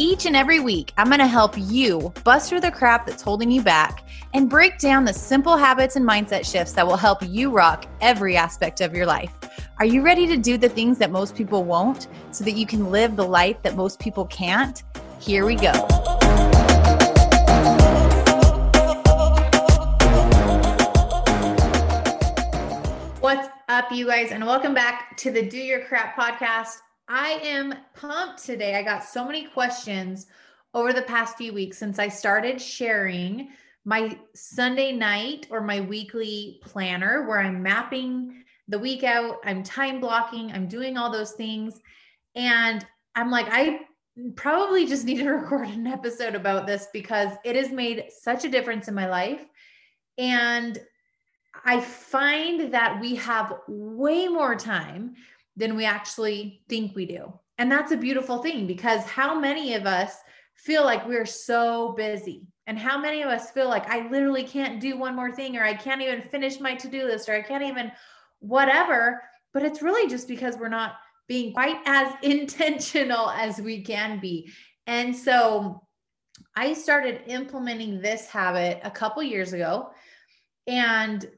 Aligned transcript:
Each 0.00 0.26
and 0.26 0.36
every 0.36 0.60
week, 0.60 0.92
I'm 0.96 1.08
going 1.08 1.18
to 1.18 1.26
help 1.26 1.54
you 1.56 2.12
bust 2.22 2.48
through 2.48 2.60
the 2.60 2.70
crap 2.70 3.04
that's 3.04 3.20
holding 3.20 3.50
you 3.50 3.62
back 3.62 4.04
and 4.32 4.48
break 4.48 4.78
down 4.78 5.04
the 5.04 5.12
simple 5.12 5.56
habits 5.56 5.96
and 5.96 6.08
mindset 6.08 6.48
shifts 6.48 6.72
that 6.74 6.86
will 6.86 6.96
help 6.96 7.18
you 7.26 7.50
rock 7.50 7.84
every 8.00 8.36
aspect 8.36 8.80
of 8.80 8.94
your 8.94 9.06
life. 9.06 9.32
Are 9.80 9.84
you 9.84 10.02
ready 10.02 10.28
to 10.28 10.36
do 10.36 10.56
the 10.56 10.68
things 10.68 10.98
that 10.98 11.10
most 11.10 11.34
people 11.34 11.64
won't 11.64 12.06
so 12.30 12.44
that 12.44 12.52
you 12.52 12.64
can 12.64 12.92
live 12.92 13.16
the 13.16 13.26
life 13.26 13.60
that 13.62 13.74
most 13.74 13.98
people 13.98 14.24
can't? 14.26 14.84
Here 15.18 15.44
we 15.44 15.56
go. 15.56 15.72
What's 23.18 23.48
up, 23.68 23.90
you 23.90 24.06
guys, 24.06 24.30
and 24.30 24.46
welcome 24.46 24.74
back 24.74 25.16
to 25.16 25.32
the 25.32 25.42
Do 25.42 25.58
Your 25.58 25.84
Crap 25.86 26.16
podcast. 26.16 26.82
I 27.08 27.40
am 27.42 27.74
pumped 27.94 28.44
today. 28.44 28.74
I 28.74 28.82
got 28.82 29.02
so 29.02 29.24
many 29.24 29.46
questions 29.46 30.26
over 30.74 30.92
the 30.92 31.02
past 31.02 31.38
few 31.38 31.54
weeks 31.54 31.78
since 31.78 31.98
I 31.98 32.08
started 32.08 32.60
sharing 32.60 33.48
my 33.86 34.18
Sunday 34.34 34.92
night 34.92 35.46
or 35.50 35.62
my 35.62 35.80
weekly 35.80 36.60
planner 36.62 37.26
where 37.26 37.40
I'm 37.40 37.62
mapping 37.62 38.44
the 38.68 38.78
week 38.78 39.02
out, 39.02 39.36
I'm 39.44 39.62
time 39.62 39.98
blocking, 39.98 40.52
I'm 40.52 40.68
doing 40.68 40.98
all 40.98 41.10
those 41.10 41.32
things. 41.32 41.80
And 42.34 42.86
I'm 43.14 43.30
like, 43.30 43.46
I 43.50 43.80
probably 44.36 44.86
just 44.86 45.06
need 45.06 45.18
to 45.18 45.30
record 45.30 45.68
an 45.68 45.86
episode 45.86 46.34
about 46.34 46.66
this 46.66 46.88
because 46.92 47.32
it 47.44 47.56
has 47.56 47.70
made 47.70 48.04
such 48.10 48.44
a 48.44 48.50
difference 48.50 48.88
in 48.88 48.94
my 48.94 49.08
life. 49.08 49.40
And 50.18 50.78
I 51.64 51.80
find 51.80 52.74
that 52.74 53.00
we 53.00 53.14
have 53.16 53.54
way 53.66 54.28
more 54.28 54.54
time 54.54 55.14
than 55.58 55.76
we 55.76 55.84
actually 55.84 56.62
think 56.68 56.94
we 56.94 57.04
do. 57.04 57.32
And 57.58 57.70
that's 57.70 57.92
a 57.92 57.96
beautiful 57.96 58.38
thing 58.38 58.66
because 58.66 59.04
how 59.04 59.38
many 59.38 59.74
of 59.74 59.84
us 59.84 60.14
feel 60.54 60.84
like 60.84 61.06
we're 61.06 61.26
so 61.26 61.92
busy? 61.96 62.46
And 62.66 62.78
how 62.78 62.98
many 62.98 63.22
of 63.22 63.28
us 63.28 63.50
feel 63.50 63.68
like 63.68 63.88
I 63.88 64.08
literally 64.08 64.44
can't 64.44 64.80
do 64.80 64.96
one 64.96 65.16
more 65.16 65.32
thing 65.32 65.56
or 65.56 65.64
I 65.64 65.74
can't 65.74 66.00
even 66.00 66.22
finish 66.22 66.60
my 66.60 66.74
to 66.76 66.88
do 66.88 67.04
list 67.04 67.28
or 67.28 67.34
I 67.34 67.42
can't 67.42 67.64
even 67.64 67.90
whatever? 68.38 69.22
But 69.52 69.64
it's 69.64 69.82
really 69.82 70.08
just 70.08 70.28
because 70.28 70.56
we're 70.56 70.68
not 70.68 70.92
being 71.26 71.52
quite 71.52 71.78
as 71.86 72.12
intentional 72.22 73.30
as 73.30 73.60
we 73.60 73.82
can 73.82 74.20
be. 74.20 74.52
And 74.86 75.14
so 75.14 75.82
I 76.54 76.74
started 76.74 77.22
implementing 77.26 78.00
this 78.00 78.26
habit 78.26 78.80
a 78.84 78.90
couple 78.90 79.22
years 79.22 79.52
ago. 79.52 79.90
And 80.68 81.28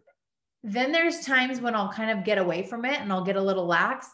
then 0.62 0.92
there's 0.92 1.20
times 1.20 1.60
when 1.60 1.74
I'll 1.74 1.92
kind 1.92 2.10
of 2.10 2.24
get 2.24 2.38
away 2.38 2.62
from 2.62 2.84
it 2.84 3.00
and 3.00 3.12
I'll 3.12 3.24
get 3.24 3.36
a 3.36 3.42
little 3.42 3.66
lax. 3.66 4.08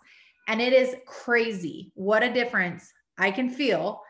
And 0.49 0.61
it 0.61 0.73
is 0.73 0.95
crazy 1.07 1.91
what 1.95 2.23
a 2.23 2.33
difference 2.33 2.93
I 3.19 3.31
can 3.31 3.51
feel 3.51 4.03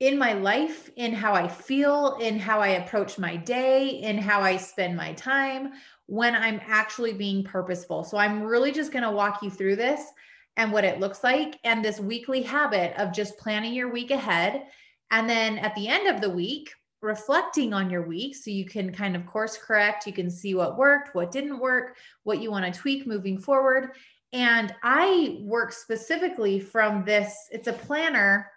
in 0.00 0.18
my 0.18 0.32
life, 0.32 0.90
in 0.96 1.12
how 1.12 1.34
I 1.34 1.46
feel, 1.46 2.16
in 2.20 2.38
how 2.38 2.60
I 2.60 2.68
approach 2.68 3.18
my 3.18 3.36
day, 3.36 3.88
in 3.88 4.18
how 4.18 4.40
I 4.40 4.56
spend 4.56 4.96
my 4.96 5.12
time 5.12 5.72
when 6.06 6.34
I'm 6.34 6.60
actually 6.66 7.12
being 7.12 7.44
purposeful. 7.44 8.02
So 8.02 8.16
I'm 8.16 8.42
really 8.42 8.72
just 8.72 8.90
going 8.90 9.04
to 9.04 9.10
walk 9.10 9.42
you 9.42 9.50
through 9.50 9.76
this 9.76 10.02
and 10.56 10.72
what 10.72 10.84
it 10.84 11.00
looks 11.00 11.22
like 11.22 11.58
and 11.64 11.84
this 11.84 12.00
weekly 12.00 12.42
habit 12.42 12.94
of 12.98 13.12
just 13.12 13.38
planning 13.38 13.74
your 13.74 13.92
week 13.92 14.10
ahead. 14.10 14.64
And 15.10 15.28
then 15.28 15.58
at 15.58 15.74
the 15.74 15.88
end 15.88 16.08
of 16.08 16.20
the 16.20 16.30
week, 16.30 16.72
reflecting 17.02 17.74
on 17.74 17.90
your 17.90 18.02
week 18.02 18.36
so 18.36 18.50
you 18.50 18.64
can 18.64 18.92
kind 18.92 19.16
of 19.16 19.26
course 19.26 19.58
correct. 19.58 20.06
You 20.06 20.12
can 20.12 20.30
see 20.30 20.54
what 20.54 20.78
worked, 20.78 21.14
what 21.14 21.32
didn't 21.32 21.58
work, 21.58 21.96
what 22.22 22.40
you 22.40 22.50
want 22.50 22.72
to 22.72 22.80
tweak 22.80 23.06
moving 23.06 23.38
forward. 23.38 23.90
And 24.32 24.74
I 24.82 25.38
work 25.42 25.72
specifically 25.72 26.60
from 26.60 27.04
this, 27.04 27.48
it's 27.50 27.68
a 27.68 27.72
planner 27.72 28.50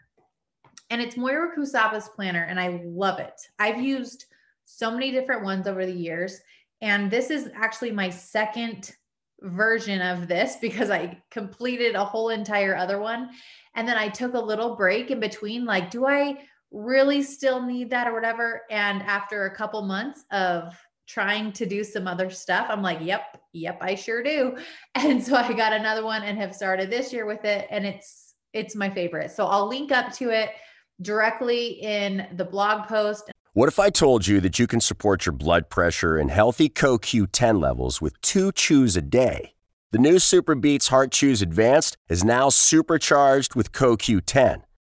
and 0.89 1.01
it's 1.01 1.17
Moira 1.17 1.55
Kusaba's 1.57 2.09
planner, 2.09 2.43
and 2.43 2.59
I 2.59 2.79
love 2.85 3.19
it. 3.19 3.33
I've 3.57 3.81
used 3.81 4.25
so 4.65 4.91
many 4.91 5.11
different 5.11 5.43
ones 5.43 5.67
over 5.67 5.83
the 5.83 5.91
years, 5.91 6.39
and 6.81 7.09
this 7.09 7.31
is 7.31 7.49
actually 7.55 7.91
my 7.91 8.09
second 8.09 8.95
version 9.41 10.01
of 10.01 10.27
this 10.27 10.55
because 10.61 10.89
I 10.89 11.21
completed 11.31 11.95
a 11.95 12.05
whole 12.05 12.29
entire 12.29 12.75
other 12.75 12.99
one. 12.99 13.31
And 13.73 13.87
then 13.87 13.97
I 13.97 14.07
took 14.07 14.35
a 14.35 14.39
little 14.39 14.75
break 14.75 15.11
in 15.11 15.19
between, 15.19 15.65
like, 15.65 15.89
do 15.89 16.05
I 16.05 16.37
really 16.75 17.23
still 17.23 17.61
need 17.61 17.89
that 17.89 18.07
or 18.07 18.13
whatever. 18.13 18.63
And 18.69 19.01
after 19.03 19.45
a 19.45 19.55
couple 19.55 19.81
months 19.81 20.25
of 20.31 20.77
trying 21.07 21.53
to 21.53 21.65
do 21.65 21.83
some 21.83 22.07
other 22.07 22.29
stuff, 22.29 22.67
I'm 22.69 22.81
like, 22.81 22.99
yep, 23.01 23.41
yep, 23.53 23.77
I 23.81 23.95
sure 23.95 24.21
do. 24.21 24.57
And 24.95 25.23
so 25.23 25.35
I 25.35 25.53
got 25.53 25.73
another 25.73 26.03
one 26.03 26.23
and 26.23 26.37
have 26.37 26.53
started 26.53 26.89
this 26.89 27.13
year 27.13 27.25
with 27.25 27.45
it. 27.45 27.67
And 27.71 27.85
it's, 27.85 28.33
it's 28.53 28.75
my 28.75 28.89
favorite. 28.89 29.31
So 29.31 29.45
I'll 29.45 29.67
link 29.67 29.91
up 29.91 30.13
to 30.13 30.29
it 30.29 30.51
directly 31.01 31.81
in 31.81 32.27
the 32.33 32.45
blog 32.45 32.87
post. 32.87 33.31
What 33.53 33.69
if 33.69 33.79
I 33.79 33.89
told 33.89 34.27
you 34.27 34.41
that 34.41 34.59
you 34.59 34.67
can 34.67 34.81
support 34.81 35.25
your 35.25 35.33
blood 35.33 35.69
pressure 35.69 36.17
and 36.17 36.29
healthy 36.29 36.67
CoQ10 36.69 37.61
levels 37.61 38.01
with 38.01 38.19
two 38.21 38.51
chews 38.51 38.97
a 38.97 39.01
day? 39.01 39.53
The 39.91 39.99
new 39.99 40.15
SuperBeets 40.15 40.89
Heart 40.89 41.11
Chews 41.11 41.41
Advanced 41.41 41.95
is 42.09 42.25
now 42.25 42.49
supercharged 42.49 43.55
with 43.55 43.71
CoQ10 43.71 44.63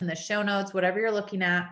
in 0.00 0.06
the 0.06 0.14
show 0.14 0.42
notes, 0.42 0.74
whatever 0.74 1.00
you're 1.00 1.12
looking 1.12 1.42
at. 1.42 1.68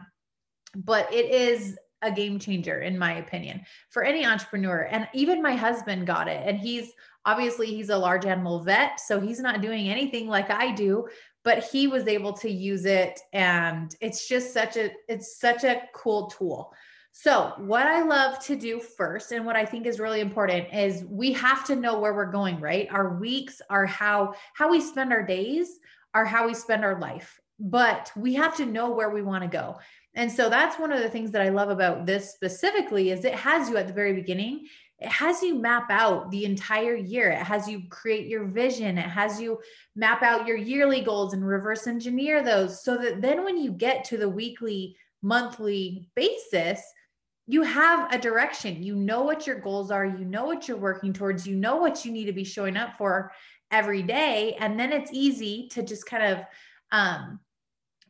But 0.74 1.12
it 1.12 1.30
is 1.30 1.78
a 2.02 2.12
game 2.12 2.38
changer, 2.38 2.80
in 2.80 2.98
my 2.98 3.14
opinion, 3.14 3.62
for 3.90 4.04
any 4.04 4.24
entrepreneur. 4.24 4.88
And 4.90 5.08
even 5.14 5.42
my 5.42 5.54
husband 5.54 6.06
got 6.06 6.28
it. 6.28 6.42
And 6.46 6.58
he's 6.58 6.92
obviously 7.24 7.66
he's 7.66 7.90
a 7.90 7.98
large 7.98 8.24
animal 8.24 8.60
vet, 8.60 9.00
so 9.00 9.20
he's 9.20 9.40
not 9.40 9.60
doing 9.60 9.88
anything 9.88 10.28
like 10.28 10.50
I 10.50 10.72
do, 10.72 11.08
but 11.44 11.64
he 11.64 11.88
was 11.88 12.06
able 12.06 12.32
to 12.34 12.50
use 12.50 12.84
it. 12.84 13.18
And 13.32 13.94
it's 14.00 14.28
just 14.28 14.52
such 14.52 14.76
a 14.76 14.90
it's 15.08 15.38
such 15.38 15.64
a 15.64 15.82
cool 15.94 16.28
tool. 16.28 16.72
So, 17.12 17.54
what 17.56 17.86
I 17.86 18.02
love 18.02 18.38
to 18.44 18.54
do 18.54 18.78
first, 18.78 19.32
and 19.32 19.44
what 19.44 19.56
I 19.56 19.64
think 19.64 19.86
is 19.86 19.98
really 19.98 20.20
important, 20.20 20.72
is 20.72 21.04
we 21.04 21.32
have 21.32 21.64
to 21.64 21.74
know 21.74 21.98
where 21.98 22.14
we're 22.14 22.30
going, 22.30 22.60
right? 22.60 22.86
Our 22.92 23.18
weeks 23.18 23.60
are 23.68 23.86
how 23.86 24.34
how 24.54 24.70
we 24.70 24.80
spend 24.80 25.12
our 25.12 25.24
days, 25.24 25.80
are 26.14 26.24
how 26.24 26.46
we 26.46 26.54
spend 26.54 26.84
our 26.84 27.00
life 27.00 27.40
but 27.58 28.10
we 28.16 28.34
have 28.34 28.56
to 28.56 28.66
know 28.66 28.90
where 28.90 29.10
we 29.10 29.22
want 29.22 29.42
to 29.42 29.48
go. 29.48 29.78
And 30.14 30.30
so 30.30 30.48
that's 30.48 30.78
one 30.78 30.92
of 30.92 31.00
the 31.00 31.08
things 31.08 31.32
that 31.32 31.42
I 31.42 31.48
love 31.48 31.70
about 31.70 32.06
this 32.06 32.32
specifically 32.32 33.10
is 33.10 33.24
it 33.24 33.34
has 33.34 33.68
you 33.68 33.76
at 33.76 33.86
the 33.86 33.92
very 33.92 34.12
beginning. 34.12 34.66
It 34.98 35.08
has 35.08 35.42
you 35.42 35.54
map 35.54 35.90
out 35.90 36.30
the 36.30 36.44
entire 36.44 36.96
year. 36.96 37.30
It 37.30 37.42
has 37.42 37.68
you 37.68 37.82
create 37.88 38.26
your 38.26 38.46
vision. 38.46 38.98
It 38.98 39.08
has 39.08 39.40
you 39.40 39.58
map 39.94 40.22
out 40.22 40.46
your 40.46 40.56
yearly 40.56 41.02
goals 41.02 41.34
and 41.34 41.46
reverse 41.46 41.86
engineer 41.86 42.42
those 42.42 42.82
so 42.82 42.96
that 42.98 43.20
then 43.20 43.44
when 43.44 43.56
you 43.56 43.70
get 43.70 44.04
to 44.06 44.16
the 44.16 44.28
weekly, 44.28 44.96
monthly 45.22 46.08
basis, 46.16 46.80
you 47.46 47.62
have 47.62 48.12
a 48.12 48.18
direction. 48.18 48.82
You 48.82 48.96
know 48.96 49.22
what 49.22 49.46
your 49.46 49.60
goals 49.60 49.90
are. 49.90 50.04
You 50.04 50.24
know 50.24 50.44
what 50.44 50.68
you're 50.68 50.76
working 50.76 51.12
towards. 51.12 51.46
You 51.46 51.56
know 51.56 51.76
what 51.76 52.04
you 52.04 52.12
need 52.12 52.26
to 52.26 52.32
be 52.32 52.44
showing 52.44 52.76
up 52.76 52.98
for 52.98 53.32
every 53.70 54.02
day. 54.02 54.56
And 54.58 54.78
then 54.78 54.92
it's 54.92 55.10
easy 55.12 55.68
to 55.68 55.82
just 55.82 56.06
kind 56.06 56.24
of 56.24 56.44
um, 56.90 57.40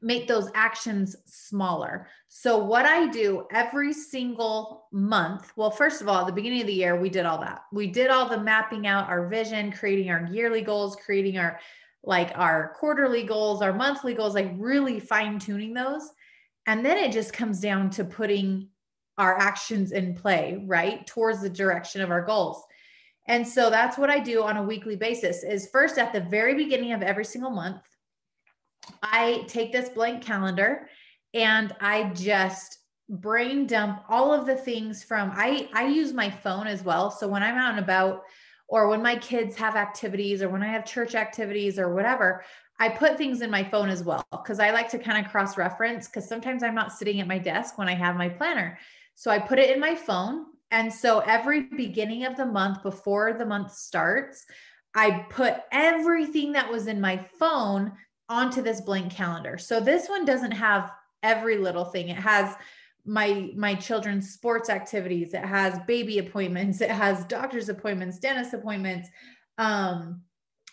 make 0.01 0.29
those 0.29 0.51
actions 0.55 1.17
smaller. 1.27 2.09
So, 2.29 2.59
what 2.59 2.87
I 2.87 3.09
do 3.09 3.47
every 3.51 3.93
single 3.93 4.87
month, 4.93 5.53
well, 5.57 5.71
first 5.71 6.01
of 6.01 6.09
all, 6.09 6.21
at 6.21 6.27
the 6.27 6.33
beginning 6.33 6.61
of 6.61 6.67
the 6.67 6.73
year, 6.73 6.99
we 6.99 7.11
did 7.11 7.27
all 7.27 7.39
that. 7.41 7.63
We 7.73 7.87
did 7.87 8.11
all 8.11 8.29
the 8.29 8.41
mapping 8.41 8.87
out 8.87 9.09
our 9.09 9.29
vision, 9.29 9.73
creating 9.73 10.11
our 10.11 10.29
yearly 10.31 10.63
goals, 10.63 10.97
creating 10.97 11.39
our 11.39 11.59
like 12.05 12.31
our 12.37 12.75
quarterly 12.79 13.25
goals, 13.25 13.61
our 13.61 13.73
monthly 13.73 14.15
goals, 14.15 14.35
like 14.35 14.53
really 14.57 15.01
fine 15.01 15.39
tuning 15.39 15.75
those. 15.75 16.11
And 16.67 16.85
then 16.85 16.97
it 16.97 17.13
just 17.13 17.33
comes 17.33 17.61
down 17.61 17.91
to 17.91 18.05
putting 18.05 18.69
our 19.19 19.39
actions 19.39 19.93
in 19.93 20.15
play, 20.15 20.63
right? 20.67 21.07
Towards 21.07 21.43
the 21.43 21.51
direction 21.51 22.01
of 22.01 22.11
our 22.11 22.25
goals. 22.25 22.63
And 23.27 23.47
so 23.47 23.69
that's 23.69 23.99
what 23.99 24.11
I 24.11 24.21
do 24.21 24.43
on 24.43 24.57
a 24.57 24.63
weekly 24.63 24.97
basis 24.97 25.43
is 25.43 25.69
first 25.71 25.99
at 25.99 26.13
the 26.13 26.21
very 26.21 26.55
beginning 26.55 26.93
of 26.93 27.03
every 27.03 27.25
single 27.25 27.51
month, 27.51 27.83
I 29.03 29.45
take 29.49 29.73
this 29.73 29.89
blank 29.89 30.23
calendar 30.23 30.89
and 31.35 31.75
I 31.81 32.11
just 32.15 32.79
brain 33.09 33.67
dump 33.67 34.03
all 34.09 34.33
of 34.33 34.47
the 34.47 34.57
things 34.57 35.03
from 35.03 35.33
I 35.35 35.69
I 35.73 35.87
use 35.87 36.13
my 36.13 36.31
phone 36.31 36.67
as 36.67 36.83
well. 36.83 37.11
So 37.11 37.27
when 37.27 37.43
I'm 37.43 37.57
out 37.57 37.71
and 37.71 37.79
about 37.79 38.23
or 38.69 38.89
when 38.89 39.03
my 39.03 39.17
kids 39.17 39.57
have 39.57 39.77
activities 39.77 40.43
or 40.43 40.51
when 40.51 40.63
I 40.63 40.69
have 40.69 40.85
church 40.85 41.15
activities 41.15 41.79
or 41.79 41.95
whatever, 41.95 42.45
I 42.79 42.91
put 42.91 43.17
things 43.17 43.41
in 43.41 43.51
my 43.51 43.65
phone 43.65 43.89
as 43.89 44.05
well 44.05 44.25
because 44.31 44.61
I 44.61 44.71
like 44.71 44.91
to 44.91 44.99
kind 44.99 45.25
of 45.25 45.33
cross 45.33 45.57
reference 45.57 46.07
because 46.07 46.29
sometimes 46.29 46.63
I'm 46.63 46.75
not 46.75 46.93
sitting 46.93 47.21
at 47.21 47.27
my 47.27 47.39
desk 47.39 47.79
when 47.79 47.89
I 47.89 47.95
have 47.95 48.17
my 48.17 48.29
planner. 48.29 48.79
So 49.15 49.31
I 49.31 49.39
put 49.39 49.59
it 49.59 49.71
in 49.71 49.81
my 49.81 49.95
phone. 49.95 50.47
And 50.71 50.93
so 50.93 51.21
every 51.21 51.63
beginning 51.63 52.25
of 52.25 52.37
the 52.37 52.45
month 52.47 52.83
before 52.83 53.33
the 53.33 53.47
month 53.47 53.73
starts, 53.73 54.45
I 54.95 55.27
put 55.31 55.55
everything 55.73 56.53
that 56.53 56.71
was 56.71 56.87
in 56.87 57.01
my 57.01 57.25
phone 57.39 57.93
onto 58.29 58.63
this 58.63 58.81
blank 58.81 59.13
calendar. 59.13 59.59
So 59.59 59.81
this 59.81 60.09
one 60.09 60.25
doesn't 60.25 60.53
have 60.53 60.91
every 61.23 61.59
little 61.59 61.85
thing. 61.85 62.09
It 62.09 62.19
has 62.19 62.55
my 63.05 63.51
my 63.57 63.75
children's 63.75 64.31
sports 64.31 64.69
activities, 64.69 65.33
it 65.33 65.45
has 65.45 65.79
baby 65.87 66.19
appointments, 66.19 66.81
it 66.81 66.91
has 66.91 67.25
doctor's 67.25 67.69
appointments, 67.69 68.19
dentist 68.19 68.53
appointments, 68.53 69.09
um 69.57 70.23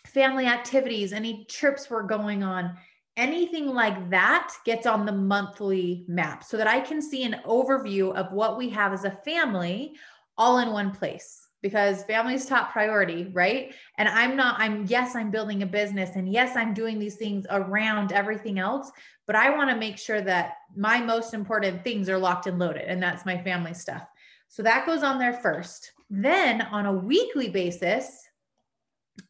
family 0.06 0.46
activities, 0.46 1.12
any 1.12 1.44
trips 1.46 1.90
we're 1.90 2.02
going 2.02 2.42
on. 2.42 2.76
Anything 3.16 3.68
like 3.68 4.10
that 4.10 4.52
gets 4.66 4.86
on 4.86 5.06
the 5.06 5.12
monthly 5.12 6.04
map 6.06 6.44
so 6.44 6.58
that 6.58 6.66
I 6.66 6.80
can 6.80 7.00
see 7.00 7.24
an 7.24 7.36
overview 7.46 8.14
of 8.14 8.30
what 8.30 8.58
we 8.58 8.68
have 8.70 8.92
as 8.92 9.04
a 9.04 9.18
family 9.24 9.94
all 10.36 10.58
in 10.58 10.70
one 10.70 10.90
place 10.90 11.45
because 11.66 12.04
family's 12.04 12.46
top 12.46 12.70
priority, 12.70 13.24
right? 13.32 13.74
And 13.98 14.08
I'm 14.08 14.36
not, 14.36 14.54
I'm, 14.60 14.86
yes, 14.86 15.16
I'm 15.16 15.32
building 15.32 15.64
a 15.64 15.66
business 15.66 16.10
and 16.14 16.32
yes, 16.32 16.56
I'm 16.56 16.72
doing 16.72 17.00
these 17.00 17.16
things 17.16 17.44
around 17.50 18.12
everything 18.12 18.60
else, 18.60 18.92
but 19.26 19.34
I 19.34 19.50
want 19.50 19.70
to 19.70 19.76
make 19.76 19.98
sure 19.98 20.20
that 20.20 20.58
my 20.76 21.00
most 21.00 21.34
important 21.34 21.82
things 21.82 22.08
are 22.08 22.18
locked 22.18 22.46
and 22.46 22.60
loaded. 22.60 22.84
And 22.86 23.02
that's 23.02 23.26
my 23.26 23.42
family 23.42 23.74
stuff. 23.74 24.06
So 24.46 24.62
that 24.62 24.86
goes 24.86 25.02
on 25.02 25.18
there 25.18 25.32
first. 25.32 25.90
Then 26.08 26.62
on 26.62 26.86
a 26.86 26.92
weekly 26.92 27.48
basis, 27.48 28.28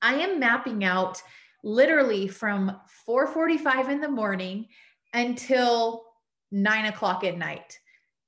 I 0.03 0.17
am 0.17 0.39
mapping 0.39 0.85
out 0.85 1.23
literally 1.65 2.29
from 2.29 2.79
4:45 3.09 3.89
in 3.89 4.03
the 4.03 4.11
morning 4.11 4.67
until 5.15 6.05
nine 6.53 6.85
o'clock 6.85 7.25
at 7.25 7.39
night 7.39 7.79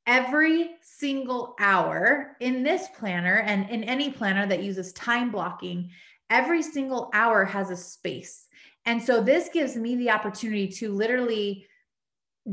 every 0.08 0.70
single 0.80 1.54
hour 1.60 2.34
in 2.40 2.62
this 2.62 2.88
planner 2.98 3.36
and 3.36 3.68
in 3.68 3.84
any 3.84 4.10
planner 4.10 4.46
that 4.46 4.62
uses 4.62 4.92
time 4.94 5.30
blocking, 5.30 5.90
every 6.30 6.62
single 6.62 7.10
hour 7.12 7.44
has 7.44 7.70
a 7.70 7.76
space. 7.76 8.46
And 8.86 9.02
so 9.02 9.20
this 9.20 9.50
gives 9.52 9.76
me 9.76 9.96
the 9.96 10.10
opportunity 10.10 10.66
to 10.68 10.92
literally 10.92 11.66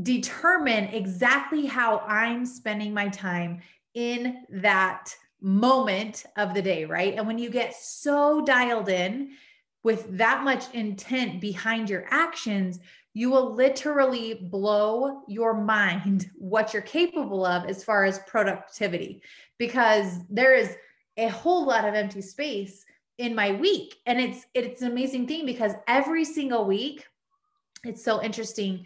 determine 0.02 0.84
exactly 0.84 1.64
how 1.64 2.00
I'm 2.00 2.44
spending 2.44 2.92
my 2.92 3.08
time 3.08 3.62
in 3.94 4.44
that 4.50 5.14
moment 5.40 6.26
of 6.36 6.52
the 6.52 6.60
day, 6.60 6.84
right? 6.84 7.14
And 7.16 7.26
when 7.26 7.38
you 7.38 7.48
get 7.48 7.74
so 7.74 8.44
dialed 8.44 8.90
in 8.90 9.30
with 9.82 10.18
that 10.18 10.44
much 10.44 10.64
intent 10.74 11.40
behind 11.40 11.88
your 11.88 12.04
actions, 12.10 12.80
you 13.16 13.30
will 13.30 13.54
literally 13.54 14.34
blow 14.34 15.22
your 15.26 15.54
mind 15.54 16.30
what 16.36 16.74
you're 16.74 16.82
capable 16.82 17.46
of 17.46 17.64
as 17.64 17.82
far 17.82 18.04
as 18.04 18.18
productivity 18.26 19.22
because 19.56 20.18
there 20.28 20.54
is 20.54 20.76
a 21.16 21.28
whole 21.28 21.64
lot 21.64 21.88
of 21.88 21.94
empty 21.94 22.20
space 22.20 22.84
in 23.16 23.34
my 23.34 23.52
week 23.52 23.96
and 24.04 24.20
it's 24.20 24.44
it's 24.52 24.82
an 24.82 24.92
amazing 24.92 25.26
thing 25.26 25.46
because 25.46 25.72
every 25.88 26.26
single 26.26 26.66
week 26.66 27.06
it's 27.84 28.04
so 28.04 28.22
interesting 28.22 28.84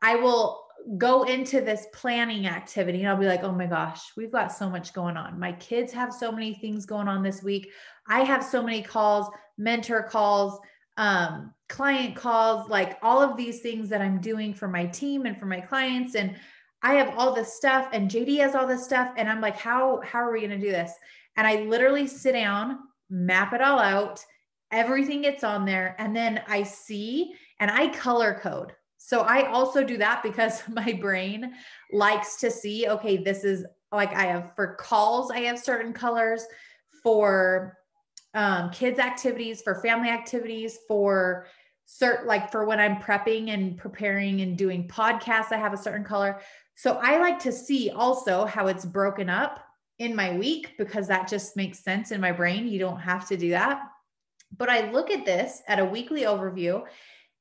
i 0.00 0.14
will 0.14 0.62
go 0.96 1.24
into 1.24 1.60
this 1.60 1.86
planning 1.92 2.46
activity 2.46 3.00
and 3.00 3.08
I'll 3.08 3.16
be 3.16 3.26
like, 3.26 3.44
oh 3.44 3.52
my 3.52 3.66
gosh, 3.66 4.00
we've 4.16 4.32
got 4.32 4.52
so 4.52 4.68
much 4.68 4.92
going 4.92 5.16
on. 5.16 5.38
My 5.38 5.52
kids 5.52 5.92
have 5.92 6.12
so 6.12 6.32
many 6.32 6.54
things 6.54 6.86
going 6.86 7.06
on 7.06 7.22
this 7.22 7.40
week. 7.40 7.70
I 8.08 8.22
have 8.22 8.42
so 8.42 8.60
many 8.60 8.82
calls, 8.82 9.28
mentor 9.56 10.02
calls, 10.02 10.58
um, 10.96 11.54
client 11.68 12.14
calls, 12.14 12.68
like 12.68 12.98
all 13.02 13.22
of 13.22 13.36
these 13.36 13.60
things 13.60 13.88
that 13.88 14.02
I'm 14.02 14.20
doing 14.20 14.52
for 14.54 14.68
my 14.68 14.86
team 14.86 15.26
and 15.26 15.38
for 15.38 15.46
my 15.46 15.60
clients. 15.60 16.14
And 16.14 16.36
I 16.82 16.94
have 16.94 17.14
all 17.16 17.32
this 17.32 17.54
stuff 17.54 17.88
and 17.92 18.10
JD 18.10 18.38
has 18.40 18.54
all 18.54 18.66
this 18.66 18.84
stuff. 18.84 19.12
And 19.16 19.28
I'm 19.28 19.40
like, 19.40 19.56
how, 19.56 20.00
how 20.04 20.18
are 20.18 20.32
we 20.32 20.40
going 20.40 20.50
to 20.50 20.58
do 20.58 20.72
this? 20.72 20.92
And 21.36 21.46
I 21.46 21.62
literally 21.62 22.06
sit 22.06 22.32
down, 22.32 22.78
map 23.08 23.52
it 23.52 23.62
all 23.62 23.78
out. 23.78 24.24
Everything 24.70 25.22
gets 25.22 25.44
on 25.44 25.64
there. 25.64 25.96
And 25.98 26.14
then 26.14 26.42
I 26.48 26.62
see 26.62 27.34
and 27.60 27.70
I 27.70 27.88
color 27.88 28.38
code. 28.42 28.72
So 28.98 29.20
I 29.20 29.50
also 29.50 29.82
do 29.82 29.96
that 29.98 30.22
because 30.22 30.62
my 30.68 30.92
brain 30.92 31.52
likes 31.90 32.36
to 32.40 32.50
see, 32.50 32.88
okay, 32.88 33.16
this 33.16 33.44
is 33.44 33.64
like 33.90 34.14
I 34.14 34.24
have 34.26 34.52
for 34.56 34.74
calls, 34.74 35.30
I 35.30 35.40
have 35.40 35.58
certain 35.58 35.92
colors 35.92 36.44
for 37.02 37.76
um, 38.34 38.70
kids 38.70 38.98
activities, 38.98 39.62
for 39.62 39.76
family 39.76 40.08
activities, 40.08 40.78
for 40.88 41.46
certain 41.84 42.26
like 42.26 42.50
for 42.50 42.64
when 42.64 42.80
I'm 42.80 42.96
prepping 42.96 43.50
and 43.50 43.76
preparing 43.76 44.40
and 44.40 44.56
doing 44.56 44.88
podcasts, 44.88 45.52
I 45.52 45.58
have 45.58 45.74
a 45.74 45.78
certain 45.78 46.04
color. 46.04 46.40
So 46.74 46.98
I 47.02 47.18
like 47.18 47.38
to 47.40 47.52
see 47.52 47.90
also 47.90 48.44
how 48.44 48.68
it's 48.68 48.84
broken 48.84 49.28
up 49.28 49.60
in 49.98 50.16
my 50.16 50.36
week 50.36 50.74
because 50.78 51.06
that 51.08 51.28
just 51.28 51.56
makes 51.56 51.80
sense 51.80 52.10
in 52.10 52.20
my 52.20 52.32
brain. 52.32 52.66
You 52.66 52.78
don't 52.78 53.00
have 53.00 53.28
to 53.28 53.36
do 53.36 53.50
that. 53.50 53.82
But 54.56 54.68
I 54.70 54.90
look 54.90 55.10
at 55.10 55.24
this 55.24 55.62
at 55.68 55.78
a 55.78 55.84
weekly 55.84 56.22
overview 56.22 56.84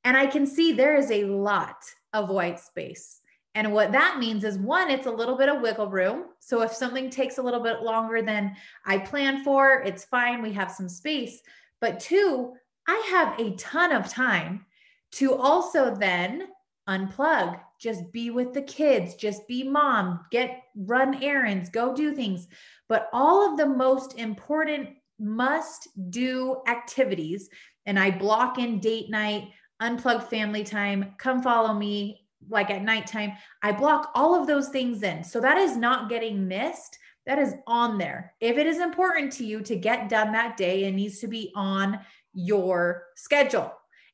and 0.03 0.17
I 0.17 0.25
can 0.27 0.45
see 0.45 0.71
there 0.71 0.95
is 0.95 1.11
a 1.11 1.25
lot 1.25 1.77
of 2.13 2.29
white 2.29 2.59
space. 2.59 3.20
And 3.53 3.73
what 3.73 3.91
that 3.91 4.17
means 4.17 4.43
is 4.43 4.57
one, 4.57 4.89
it's 4.89 5.07
a 5.07 5.11
little 5.11 5.35
bit 5.35 5.49
of 5.49 5.61
wiggle 5.61 5.89
room. 5.89 6.25
So 6.39 6.61
if 6.61 6.73
something 6.73 7.09
takes 7.09 7.37
a 7.37 7.41
little 7.41 7.59
bit 7.59 7.81
longer 7.81 8.21
than 8.21 8.55
I 8.85 8.99
plan 8.99 9.43
for, 9.43 9.81
it's 9.81 10.05
fine. 10.05 10.41
We 10.41 10.53
have 10.53 10.71
some 10.71 10.87
space. 10.87 11.41
But 11.81 11.99
two, 11.99 12.53
I 12.87 13.07
have 13.09 13.39
a 13.39 13.55
ton 13.55 13.91
of 13.91 14.09
time 14.09 14.65
to 15.13 15.35
also 15.35 15.93
then 15.93 16.47
unplug, 16.87 17.59
just 17.79 18.11
be 18.11 18.29
with 18.29 18.53
the 18.53 18.61
kids, 18.61 19.15
just 19.15 19.47
be 19.47 19.63
mom, 19.63 20.25
get 20.31 20.63
run 20.75 21.21
errands, 21.23 21.69
go 21.69 21.93
do 21.93 22.13
things. 22.13 22.47
But 22.87 23.09
all 23.11 23.49
of 23.49 23.57
the 23.57 23.65
most 23.67 24.17
important 24.17 24.89
must 25.19 25.87
do 26.09 26.61
activities, 26.67 27.49
and 27.85 27.99
I 27.99 28.11
block 28.11 28.57
in 28.57 28.79
date 28.79 29.09
night, 29.09 29.49
unplug 29.81 30.23
family 30.23 30.63
time, 30.63 31.13
come 31.17 31.41
follow 31.41 31.73
me, 31.73 32.20
like 32.49 32.69
at 32.69 32.83
nighttime, 32.83 33.33
I 33.61 33.71
block 33.71 34.11
all 34.15 34.39
of 34.39 34.47
those 34.47 34.69
things 34.69 35.03
in. 35.03 35.23
So 35.23 35.39
that 35.41 35.57
is 35.57 35.77
not 35.77 36.09
getting 36.09 36.47
missed. 36.47 36.97
That 37.25 37.39
is 37.39 37.53
on 37.67 37.97
there. 37.97 38.33
If 38.39 38.57
it 38.57 38.67
is 38.67 38.79
important 38.79 39.31
to 39.33 39.45
you 39.45 39.61
to 39.61 39.75
get 39.75 40.09
done 40.09 40.31
that 40.31 40.57
day, 40.57 40.85
it 40.85 40.93
needs 40.93 41.19
to 41.19 41.27
be 41.27 41.51
on 41.55 41.99
your 42.33 43.05
schedule. 43.15 43.71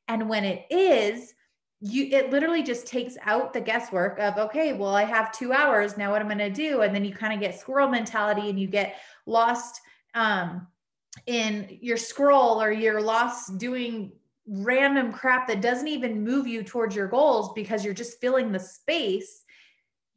And 0.08 0.28
when 0.28 0.44
it 0.44 0.66
is, 0.70 1.34
you 1.80 2.08
it 2.10 2.30
literally 2.30 2.62
just 2.62 2.86
takes 2.86 3.16
out 3.22 3.52
the 3.52 3.60
guesswork 3.60 4.18
of 4.18 4.36
okay 4.36 4.72
well 4.72 4.96
i 4.96 5.04
have 5.04 5.30
two 5.30 5.52
hours 5.52 5.96
now 5.96 6.10
what 6.10 6.20
i'm 6.20 6.26
going 6.26 6.38
to 6.38 6.50
do 6.50 6.80
and 6.80 6.92
then 6.92 7.04
you 7.04 7.14
kind 7.14 7.32
of 7.32 7.38
get 7.38 7.58
squirrel 7.58 7.88
mentality 7.88 8.50
and 8.50 8.58
you 8.58 8.66
get 8.66 8.96
lost 9.26 9.80
um 10.14 10.66
in 11.26 11.78
your 11.80 11.96
scroll 11.96 12.60
or 12.60 12.72
you're 12.72 13.00
lost 13.00 13.58
doing 13.58 14.10
random 14.48 15.12
crap 15.12 15.46
that 15.48 15.60
doesn't 15.60 15.88
even 15.88 16.24
move 16.24 16.46
you 16.46 16.62
towards 16.62 16.96
your 16.96 17.06
goals 17.06 17.52
because 17.54 17.84
you're 17.84 17.94
just 17.94 18.20
filling 18.20 18.50
the 18.50 18.58
space, 18.58 19.44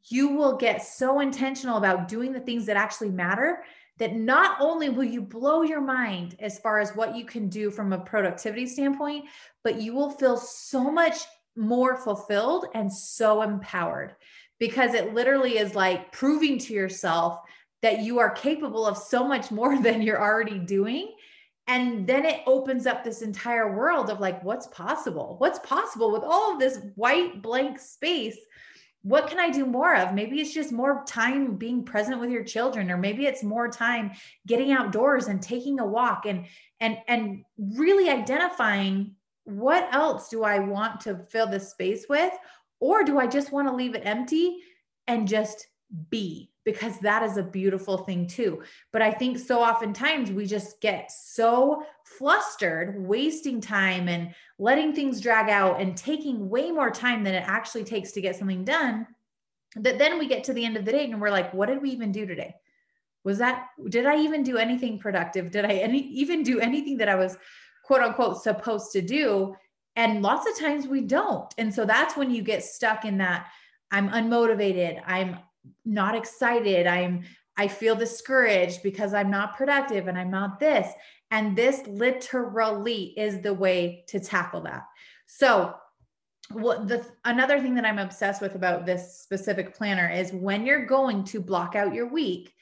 you 0.08 0.30
will 0.30 0.56
get 0.56 0.82
so 0.82 1.20
intentional 1.20 1.76
about 1.76 2.08
doing 2.08 2.32
the 2.32 2.40
things 2.40 2.66
that 2.66 2.76
actually 2.76 3.10
matter 3.10 3.62
that 3.98 4.16
not 4.16 4.56
only 4.58 4.88
will 4.88 5.04
you 5.04 5.20
blow 5.20 5.62
your 5.62 5.80
mind 5.80 6.34
as 6.40 6.58
far 6.58 6.80
as 6.80 6.96
what 6.96 7.14
you 7.14 7.24
can 7.24 7.48
do 7.48 7.70
from 7.70 7.92
a 7.92 7.98
productivity 7.98 8.66
standpoint, 8.66 9.26
but 9.62 9.80
you 9.80 9.92
will 9.92 10.10
feel 10.10 10.36
so 10.36 10.90
much 10.90 11.18
more 11.54 11.96
fulfilled 11.96 12.66
and 12.74 12.92
so 12.92 13.42
empowered 13.42 14.16
because 14.58 14.94
it 14.94 15.12
literally 15.12 15.58
is 15.58 15.74
like 15.74 16.10
proving 16.10 16.58
to 16.58 16.72
yourself 16.72 17.38
that 17.82 17.98
you 17.98 18.18
are 18.18 18.30
capable 18.30 18.86
of 18.86 18.96
so 18.96 19.26
much 19.26 19.50
more 19.50 19.78
than 19.82 20.00
you're 20.00 20.22
already 20.22 20.58
doing 20.58 21.12
and 21.66 22.06
then 22.06 22.24
it 22.24 22.42
opens 22.46 22.86
up 22.86 23.04
this 23.04 23.22
entire 23.22 23.76
world 23.76 24.10
of 24.10 24.20
like 24.20 24.42
what's 24.42 24.66
possible 24.68 25.36
what's 25.38 25.58
possible 25.60 26.10
with 26.10 26.22
all 26.22 26.52
of 26.52 26.58
this 26.58 26.80
white 26.96 27.40
blank 27.42 27.78
space 27.78 28.38
what 29.02 29.26
can 29.26 29.40
I 29.40 29.50
do 29.50 29.66
more 29.66 29.96
of? 29.96 30.14
Maybe 30.14 30.40
it's 30.40 30.54
just 30.54 30.70
more 30.70 31.04
time 31.06 31.56
being 31.56 31.84
present 31.84 32.20
with 32.20 32.30
your 32.30 32.44
children, 32.44 32.90
or 32.90 32.96
maybe 32.96 33.26
it's 33.26 33.42
more 33.42 33.68
time 33.68 34.12
getting 34.46 34.70
outdoors 34.70 35.26
and 35.26 35.42
taking 35.42 35.80
a 35.80 35.86
walk 35.86 36.24
and 36.24 36.46
and 36.80 36.98
and 37.08 37.44
really 37.58 38.08
identifying 38.08 39.16
what 39.44 39.92
else 39.92 40.28
do 40.28 40.44
I 40.44 40.60
want 40.60 41.00
to 41.00 41.26
fill 41.30 41.48
this 41.48 41.70
space 41.70 42.06
with? 42.08 42.32
Or 42.78 43.02
do 43.02 43.18
I 43.18 43.26
just 43.26 43.52
want 43.52 43.66
to 43.68 43.74
leave 43.74 43.96
it 43.96 44.06
empty 44.06 44.58
and 45.08 45.26
just 45.26 45.66
be? 46.10 46.51
Because 46.64 46.98
that 47.00 47.24
is 47.24 47.36
a 47.36 47.42
beautiful 47.42 47.98
thing 47.98 48.28
too. 48.28 48.62
But 48.92 49.02
I 49.02 49.10
think 49.10 49.38
so 49.38 49.60
oftentimes 49.60 50.30
we 50.30 50.46
just 50.46 50.80
get 50.80 51.10
so 51.10 51.84
flustered, 52.04 53.04
wasting 53.04 53.60
time 53.60 54.08
and 54.08 54.32
letting 54.58 54.94
things 54.94 55.20
drag 55.20 55.50
out 55.50 55.80
and 55.80 55.96
taking 55.96 56.48
way 56.48 56.70
more 56.70 56.90
time 56.90 57.24
than 57.24 57.34
it 57.34 57.44
actually 57.46 57.84
takes 57.84 58.12
to 58.12 58.20
get 58.20 58.36
something 58.36 58.64
done. 58.64 59.06
That 59.76 59.98
then 59.98 60.18
we 60.18 60.28
get 60.28 60.44
to 60.44 60.52
the 60.52 60.64
end 60.64 60.76
of 60.76 60.84
the 60.84 60.92
day 60.92 61.10
and 61.10 61.20
we're 61.20 61.30
like, 61.30 61.52
what 61.52 61.66
did 61.66 61.82
we 61.82 61.90
even 61.90 62.12
do 62.12 62.26
today? 62.26 62.54
Was 63.24 63.38
that, 63.38 63.68
did 63.88 64.06
I 64.06 64.18
even 64.18 64.42
do 64.42 64.56
anything 64.56 64.98
productive? 64.98 65.50
Did 65.50 65.64
I 65.64 65.74
any, 65.74 65.98
even 65.98 66.42
do 66.42 66.60
anything 66.60 66.98
that 66.98 67.08
I 67.08 67.14
was 67.14 67.36
quote 67.84 68.02
unquote 68.02 68.42
supposed 68.42 68.92
to 68.92 69.00
do? 69.00 69.56
And 69.96 70.22
lots 70.22 70.48
of 70.48 70.58
times 70.58 70.86
we 70.86 71.02
don't. 71.02 71.52
And 71.58 71.74
so 71.74 71.84
that's 71.84 72.16
when 72.16 72.30
you 72.30 72.42
get 72.42 72.64
stuck 72.64 73.04
in 73.04 73.18
that 73.18 73.48
I'm 73.90 74.08
unmotivated, 74.08 75.00
I'm 75.06 75.38
not 75.84 76.14
excited, 76.14 76.86
I'm 76.86 77.24
I 77.56 77.68
feel 77.68 77.94
discouraged 77.94 78.82
because 78.82 79.12
I'm 79.12 79.30
not 79.30 79.56
productive 79.56 80.08
and 80.08 80.18
I'm 80.18 80.30
not 80.30 80.58
this. 80.58 80.90
And 81.30 81.54
this 81.56 81.86
literally 81.86 83.12
is 83.16 83.40
the 83.40 83.54
way 83.54 84.04
to 84.08 84.20
tackle 84.20 84.62
that. 84.62 84.84
So, 85.26 85.74
what 86.50 86.88
the 86.88 87.06
another 87.24 87.60
thing 87.60 87.74
that 87.76 87.84
I'm 87.84 87.98
obsessed 87.98 88.42
with 88.42 88.54
about 88.54 88.84
this 88.84 89.20
specific 89.20 89.74
planner 89.74 90.10
is 90.10 90.32
when 90.32 90.66
you're 90.66 90.86
going 90.86 91.24
to 91.24 91.40
block 91.40 91.76
out 91.76 91.94
your 91.94 92.08
week, 92.08 92.52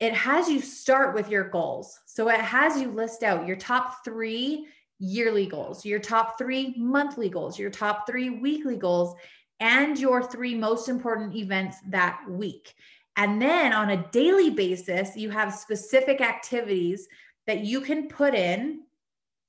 it 0.00 0.12
has 0.12 0.48
you 0.48 0.60
start 0.60 1.14
with 1.14 1.30
your 1.30 1.48
goals. 1.48 1.98
So 2.06 2.28
it 2.28 2.40
has 2.40 2.80
you 2.80 2.90
list 2.90 3.22
out 3.22 3.46
your 3.46 3.56
top 3.56 4.04
3 4.04 4.66
yearly 4.98 5.46
goals, 5.46 5.84
your 5.84 6.00
top 6.00 6.36
3 6.36 6.74
monthly 6.76 7.28
goals, 7.28 7.58
your 7.58 7.70
top 7.70 8.06
3 8.06 8.30
weekly 8.30 8.76
goals, 8.76 9.14
and 9.62 9.96
your 9.96 10.22
3 10.22 10.56
most 10.56 10.88
important 10.88 11.36
events 11.36 11.78
that 11.88 12.20
week. 12.28 12.74
And 13.16 13.40
then 13.40 13.72
on 13.72 13.90
a 13.90 14.08
daily 14.10 14.50
basis, 14.50 15.16
you 15.16 15.30
have 15.30 15.54
specific 15.54 16.20
activities 16.20 17.06
that 17.46 17.60
you 17.60 17.80
can 17.80 18.08
put 18.08 18.34
in. 18.34 18.80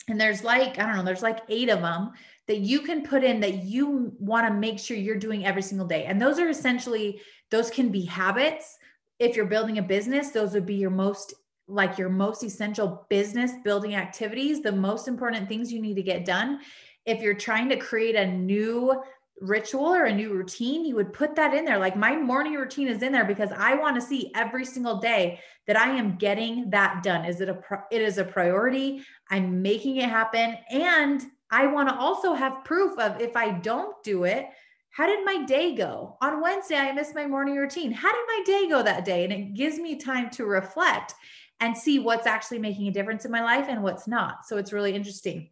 And 0.09 0.19
there's 0.19 0.43
like 0.43 0.77
i 0.77 0.85
don't 0.85 0.97
know 0.97 1.03
there's 1.03 1.21
like 1.21 1.39
eight 1.47 1.69
of 1.69 1.81
them 1.81 2.11
that 2.47 2.59
you 2.59 2.81
can 2.81 3.03
put 3.03 3.23
in 3.23 3.39
that 3.39 3.63
you 3.63 4.13
want 4.19 4.45
to 4.45 4.53
make 4.53 4.77
sure 4.77 4.97
you're 4.97 5.15
doing 5.15 5.45
every 5.45 5.61
single 5.61 5.87
day. 5.87 6.05
And 6.05 6.21
those 6.21 6.39
are 6.39 6.49
essentially 6.49 7.21
those 7.49 7.69
can 7.69 7.89
be 7.89 8.03
habits. 8.05 8.77
If 9.17 9.35
you're 9.35 9.45
building 9.45 9.77
a 9.77 9.81
business 9.81 10.29
those 10.29 10.53
would 10.53 10.65
be 10.65 10.75
your 10.75 10.91
most 10.91 11.33
like 11.67 11.97
your 11.97 12.09
most 12.09 12.43
essential 12.43 13.07
business 13.09 13.53
building 13.63 13.95
activities 13.95 14.61
the 14.61 14.71
most 14.71 15.07
important 15.07 15.47
things 15.47 15.71
you 15.71 15.81
need 15.81 15.95
to 15.95 16.03
get 16.03 16.25
done. 16.25 16.59
If 17.05 17.21
you're 17.21 17.33
trying 17.33 17.69
to 17.69 17.77
create 17.77 18.15
a 18.15 18.27
new 18.27 19.01
ritual 19.41 19.87
or 19.87 20.05
a 20.05 20.15
new 20.15 20.33
routine, 20.33 20.85
you 20.85 20.95
would 20.95 21.13
put 21.13 21.35
that 21.35 21.53
in 21.53 21.65
there. 21.65 21.79
Like 21.79 21.95
my 21.95 22.15
morning 22.15 22.53
routine 22.53 22.87
is 22.87 23.01
in 23.01 23.11
there 23.11 23.25
because 23.25 23.51
I 23.51 23.75
want 23.75 23.95
to 23.95 24.01
see 24.01 24.31
every 24.35 24.65
single 24.65 24.97
day 24.97 25.39
that 25.67 25.77
I 25.77 25.89
am 25.89 26.15
getting 26.15 26.69
that 26.69 27.03
done. 27.03 27.25
Is 27.25 27.41
it 27.41 27.49
a 27.49 27.55
pro- 27.55 27.83
it 27.91 28.01
is 28.01 28.17
a 28.17 28.23
priority? 28.23 29.03
I'm 29.29 29.61
making 29.61 29.97
it 29.97 30.09
happen 30.09 30.57
and 30.69 31.23
I 31.51 31.67
want 31.67 31.89
to 31.89 31.95
also 31.95 32.33
have 32.33 32.63
proof 32.63 32.97
of 32.97 33.21
if 33.21 33.35
I 33.35 33.51
don't 33.51 34.01
do 34.03 34.23
it, 34.23 34.47
how 34.91 35.07
did 35.07 35.25
my 35.25 35.43
day 35.45 35.75
go? 35.75 36.17
On 36.21 36.41
Wednesday 36.41 36.77
I 36.77 36.91
missed 36.91 37.15
my 37.15 37.27
morning 37.27 37.55
routine. 37.55 37.91
How 37.91 38.11
did 38.11 38.25
my 38.27 38.43
day 38.45 38.69
go 38.69 38.83
that 38.83 39.05
day? 39.05 39.23
And 39.23 39.33
it 39.33 39.53
gives 39.53 39.77
me 39.77 39.95
time 39.95 40.29
to 40.31 40.45
reflect 40.45 41.13
and 41.59 41.77
see 41.77 41.99
what's 41.99 42.27
actually 42.27 42.59
making 42.59 42.87
a 42.87 42.91
difference 42.91 43.25
in 43.25 43.31
my 43.31 43.43
life 43.43 43.67
and 43.69 43.83
what's 43.83 44.07
not. 44.07 44.45
So 44.45 44.57
it's 44.57 44.73
really 44.73 44.93
interesting 44.93 45.49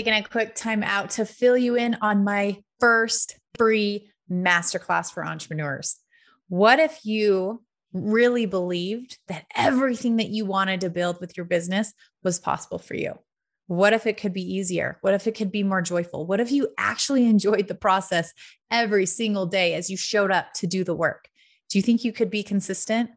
taking 0.00 0.14
a 0.14 0.26
quick 0.26 0.54
time 0.54 0.82
out 0.82 1.10
to 1.10 1.26
fill 1.26 1.58
you 1.58 1.76
in 1.76 1.94
on 2.00 2.24
my 2.24 2.56
first 2.78 3.36
free 3.58 4.10
masterclass 4.32 5.12
for 5.12 5.22
entrepreneurs. 5.22 5.98
What 6.48 6.78
if 6.78 7.04
you 7.04 7.62
really 7.92 8.46
believed 8.46 9.18
that 9.28 9.44
everything 9.54 10.16
that 10.16 10.30
you 10.30 10.46
wanted 10.46 10.80
to 10.80 10.88
build 10.88 11.20
with 11.20 11.36
your 11.36 11.44
business 11.44 11.92
was 12.24 12.38
possible 12.38 12.78
for 12.78 12.94
you? 12.94 13.12
What 13.66 13.92
if 13.92 14.06
it 14.06 14.16
could 14.16 14.32
be 14.32 14.54
easier? 14.54 14.96
What 15.02 15.12
if 15.12 15.26
it 15.26 15.34
could 15.34 15.52
be 15.52 15.64
more 15.64 15.82
joyful? 15.82 16.26
What 16.26 16.40
if 16.40 16.50
you 16.50 16.68
actually 16.78 17.26
enjoyed 17.26 17.68
the 17.68 17.74
process 17.74 18.32
every 18.70 19.04
single 19.04 19.44
day 19.44 19.74
as 19.74 19.90
you 19.90 19.98
showed 19.98 20.30
up 20.30 20.54
to 20.54 20.66
do 20.66 20.82
the 20.82 20.94
work? 20.94 21.28
Do 21.68 21.76
you 21.76 21.82
think 21.82 22.04
you 22.04 22.12
could 22.14 22.30
be 22.30 22.42
consistent? 22.42 23.10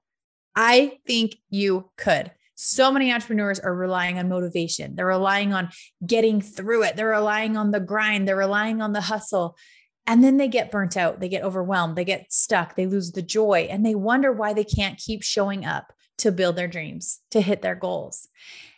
I 0.53 0.99
think 1.07 1.37
you 1.49 1.91
could. 1.97 2.31
So 2.55 2.91
many 2.91 3.11
entrepreneurs 3.11 3.59
are 3.59 3.73
relying 3.73 4.19
on 4.19 4.29
motivation. 4.29 4.95
They're 4.95 5.05
relying 5.05 5.53
on 5.53 5.69
getting 6.05 6.41
through 6.41 6.83
it. 6.83 6.95
They're 6.95 7.09
relying 7.09 7.57
on 7.57 7.71
the 7.71 7.79
grind. 7.79 8.27
They're 8.27 8.35
relying 8.35 8.81
on 8.81 8.93
the 8.93 9.01
hustle. 9.01 9.57
And 10.05 10.23
then 10.23 10.37
they 10.37 10.47
get 10.47 10.71
burnt 10.71 10.97
out. 10.97 11.19
They 11.19 11.29
get 11.29 11.43
overwhelmed. 11.43 11.95
They 11.95 12.05
get 12.05 12.31
stuck. 12.31 12.75
They 12.75 12.85
lose 12.85 13.11
the 13.11 13.21
joy 13.21 13.67
and 13.69 13.85
they 13.85 13.95
wonder 13.95 14.31
why 14.31 14.53
they 14.53 14.65
can't 14.65 14.97
keep 14.97 15.23
showing 15.23 15.65
up 15.65 15.93
to 16.19 16.31
build 16.31 16.55
their 16.55 16.67
dreams, 16.67 17.19
to 17.31 17.41
hit 17.41 17.61
their 17.61 17.75
goals. 17.75 18.27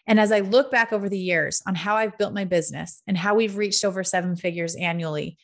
And 0.08 0.20
as 0.20 0.32
I 0.32 0.40
look 0.40 0.72
back 0.72 0.94
over 0.94 1.10
the 1.10 1.20
years 1.20 1.62
on 1.68 1.76
how 1.76 1.96
I've 1.96 2.18
built 2.18 2.34
my 2.34 2.46
business 2.46 3.02
and 3.08 3.18
how 3.18 3.36
we've 3.36 3.58
reached 3.58 3.84
over 3.84 4.04
seven 4.04 4.36
figures 4.36 4.76
annually, 4.76 5.38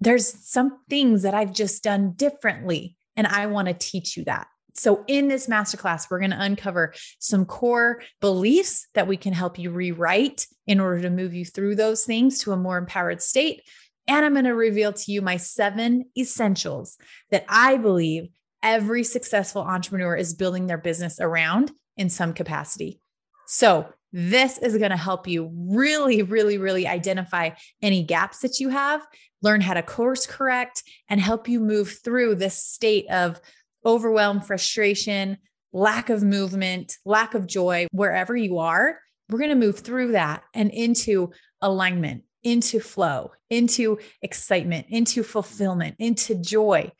there's 0.00 0.48
some 0.48 0.78
things 0.88 1.22
that 1.22 1.34
I've 1.34 1.52
just 1.52 1.82
done 1.84 2.12
differently. 2.12 2.96
And 3.16 3.26
I 3.26 3.46
want 3.46 3.68
to 3.68 3.74
teach 3.74 4.16
you 4.16 4.24
that. 4.24 4.48
So, 4.74 5.04
in 5.06 5.28
this 5.28 5.46
masterclass, 5.46 6.06
we're 6.10 6.20
going 6.20 6.30
to 6.30 6.42
uncover 6.42 6.94
some 7.18 7.44
core 7.44 8.02
beliefs 8.20 8.86
that 8.94 9.06
we 9.06 9.16
can 9.16 9.32
help 9.32 9.58
you 9.58 9.70
rewrite 9.70 10.46
in 10.66 10.80
order 10.80 11.02
to 11.02 11.10
move 11.10 11.34
you 11.34 11.44
through 11.44 11.76
those 11.76 12.04
things 12.04 12.38
to 12.40 12.52
a 12.52 12.56
more 12.56 12.78
empowered 12.78 13.22
state. 13.22 13.62
And 14.06 14.24
I'm 14.24 14.32
going 14.32 14.44
to 14.44 14.54
reveal 14.54 14.92
to 14.92 15.12
you 15.12 15.22
my 15.22 15.36
seven 15.36 16.06
essentials 16.18 16.96
that 17.30 17.44
I 17.48 17.76
believe 17.76 18.28
every 18.62 19.04
successful 19.04 19.62
entrepreneur 19.62 20.16
is 20.16 20.34
building 20.34 20.66
their 20.66 20.78
business 20.78 21.18
around 21.20 21.72
in 21.96 22.10
some 22.10 22.32
capacity. 22.32 23.00
So, 23.46 23.86
this 24.12 24.58
is 24.58 24.76
going 24.76 24.90
to 24.90 24.96
help 24.96 25.28
you 25.28 25.50
really, 25.54 26.22
really, 26.22 26.58
really 26.58 26.86
identify 26.86 27.50
any 27.80 28.02
gaps 28.02 28.40
that 28.40 28.58
you 28.58 28.68
have, 28.70 29.06
learn 29.42 29.60
how 29.60 29.74
to 29.74 29.82
course 29.82 30.26
correct, 30.26 30.82
and 31.08 31.20
help 31.20 31.48
you 31.48 31.60
move 31.60 31.98
through 32.02 32.34
this 32.34 32.60
state 32.60 33.08
of 33.08 33.40
overwhelm, 33.84 34.40
frustration, 34.40 35.38
lack 35.72 36.10
of 36.10 36.22
movement, 36.22 36.96
lack 37.04 37.34
of 37.34 37.46
joy, 37.46 37.86
wherever 37.92 38.36
you 38.36 38.58
are, 38.58 38.98
we're 39.28 39.38
going 39.38 39.50
to 39.50 39.56
move 39.56 39.78
through 39.78 40.12
that 40.12 40.42
and 40.54 40.70
into 40.70 41.30
alignment, 41.60 42.24
into 42.42 42.80
flow, 42.80 43.32
into 43.48 43.98
excitement, 44.22 44.86
into 44.88 45.22
fulfillment, 45.22 45.94
into 45.98 46.34
joy, 46.34 46.90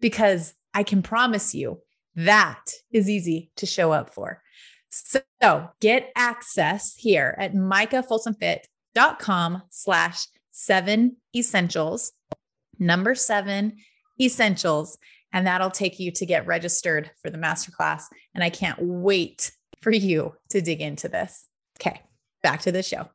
because 0.00 0.54
I 0.74 0.82
can 0.82 1.02
promise 1.02 1.54
you 1.54 1.80
that 2.16 2.64
is 2.92 3.08
easy 3.08 3.50
to 3.56 3.66
show 3.66 3.92
up 3.92 4.12
for. 4.12 4.42
So 4.90 5.70
get 5.80 6.10
access 6.16 6.96
here 6.96 7.36
at 7.38 7.54
micahfolsomfit.com 7.54 9.62
slash 9.70 10.26
seven 10.50 11.16
essentials, 11.34 12.12
number 12.78 13.14
seven 13.14 13.76
essentials 14.20 14.98
and 15.32 15.46
that'll 15.46 15.70
take 15.70 15.98
you 15.98 16.10
to 16.12 16.26
get 16.26 16.46
registered 16.46 17.10
for 17.20 17.30
the 17.30 17.38
masterclass. 17.38 18.04
And 18.34 18.42
I 18.42 18.50
can't 18.50 18.78
wait 18.80 19.52
for 19.80 19.90
you 19.90 20.34
to 20.50 20.60
dig 20.60 20.80
into 20.80 21.08
this. 21.08 21.46
Okay, 21.80 22.00
back 22.42 22.60
to 22.62 22.72
the 22.72 22.82
show. 22.82 23.08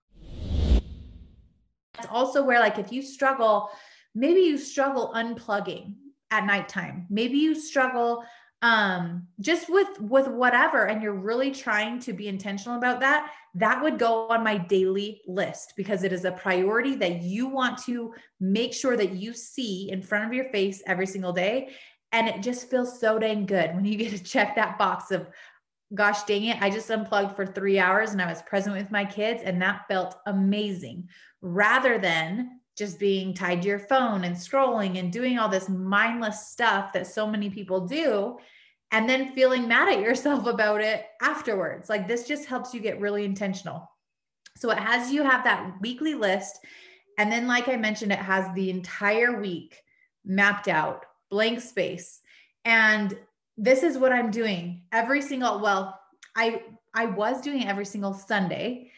It's 1.99 2.07
also 2.09 2.43
where, 2.43 2.59
like, 2.59 2.79
if 2.79 2.91
you 2.91 3.01
struggle, 3.01 3.69
maybe 4.15 4.41
you 4.41 4.57
struggle 4.57 5.11
unplugging 5.15 5.95
at 6.31 6.45
nighttime, 6.45 7.05
maybe 7.09 7.37
you 7.37 7.55
struggle 7.55 8.23
um 8.63 9.27
just 9.41 9.69
with 9.69 9.99
with 9.99 10.25
whatever 10.29 10.85
and 10.85 11.03
you're 11.03 11.13
really 11.13 11.51
trying 11.51 11.99
to 11.99 12.13
be 12.13 12.29
intentional 12.29 12.77
about 12.77 13.01
that 13.01 13.29
that 13.53 13.83
would 13.83 13.99
go 13.99 14.27
on 14.29 14.41
my 14.41 14.57
daily 14.57 15.21
list 15.27 15.73
because 15.75 16.03
it 16.03 16.13
is 16.13 16.23
a 16.23 16.31
priority 16.31 16.95
that 16.95 17.21
you 17.21 17.45
want 17.45 17.77
to 17.77 18.13
make 18.39 18.73
sure 18.73 18.95
that 18.95 19.11
you 19.11 19.33
see 19.33 19.91
in 19.91 20.01
front 20.01 20.25
of 20.25 20.33
your 20.33 20.45
face 20.45 20.81
every 20.87 21.05
single 21.05 21.33
day 21.33 21.69
and 22.13 22.29
it 22.29 22.41
just 22.41 22.69
feels 22.69 22.99
so 22.99 23.19
dang 23.19 23.45
good 23.45 23.75
when 23.75 23.83
you 23.83 23.97
get 23.97 24.11
to 24.11 24.23
check 24.23 24.55
that 24.55 24.77
box 24.77 25.11
of, 25.11 25.27
gosh 25.93 26.23
dang 26.23 26.45
it, 26.45 26.61
I 26.61 26.69
just 26.69 26.89
unplugged 26.89 27.35
for 27.35 27.45
three 27.45 27.79
hours 27.79 28.11
and 28.11 28.21
I 28.21 28.27
was 28.27 28.41
present 28.43 28.75
with 28.75 28.91
my 28.91 29.03
kids. 29.03 29.41
And 29.43 29.61
that 29.61 29.85
felt 29.89 30.15
amazing 30.27 31.09
rather 31.41 31.97
than 31.97 32.59
just 32.77 32.99
being 32.99 33.33
tied 33.33 33.63
to 33.63 33.67
your 33.67 33.79
phone 33.79 34.23
and 34.23 34.35
scrolling 34.35 34.99
and 34.99 35.11
doing 35.11 35.37
all 35.37 35.49
this 35.49 35.69
mindless 35.69 36.47
stuff 36.47 36.93
that 36.93 37.07
so 37.07 37.27
many 37.27 37.49
people 37.49 37.87
do. 37.87 38.37
and 38.91 39.09
then 39.09 39.33
feeling 39.33 39.67
mad 39.67 39.91
at 39.91 40.01
yourself 40.01 40.45
about 40.55 40.79
it 40.79 41.05
afterwards. 41.19 41.89
Like 41.89 42.07
this 42.07 42.27
just 42.27 42.45
helps 42.45 42.75
you 42.75 42.79
get 42.79 43.01
really 43.01 43.25
intentional. 43.25 43.89
So 44.55 44.69
it 44.69 44.77
has 44.77 45.11
you 45.11 45.23
have 45.23 45.43
that 45.45 45.81
weekly 45.81 46.13
list. 46.13 46.59
And 47.17 47.31
then, 47.31 47.47
like 47.47 47.67
I 47.67 47.75
mentioned, 47.75 48.11
it 48.11 48.19
has 48.19 48.53
the 48.53 48.69
entire 48.69 49.39
week 49.39 49.81
mapped 50.25 50.67
out, 50.67 51.05
blank 51.29 51.61
space. 51.61 52.21
And 52.65 53.17
this 53.57 53.83
is 53.83 53.97
what 53.97 54.11
I'm 54.11 54.31
doing 54.31 54.83
every 54.91 55.21
single, 55.21 55.59
well, 55.59 55.99
I 56.35 56.61
I 56.93 57.05
was 57.05 57.41
doing 57.41 57.67
every 57.67 57.85
single 57.85 58.13
Sunday. 58.13 58.91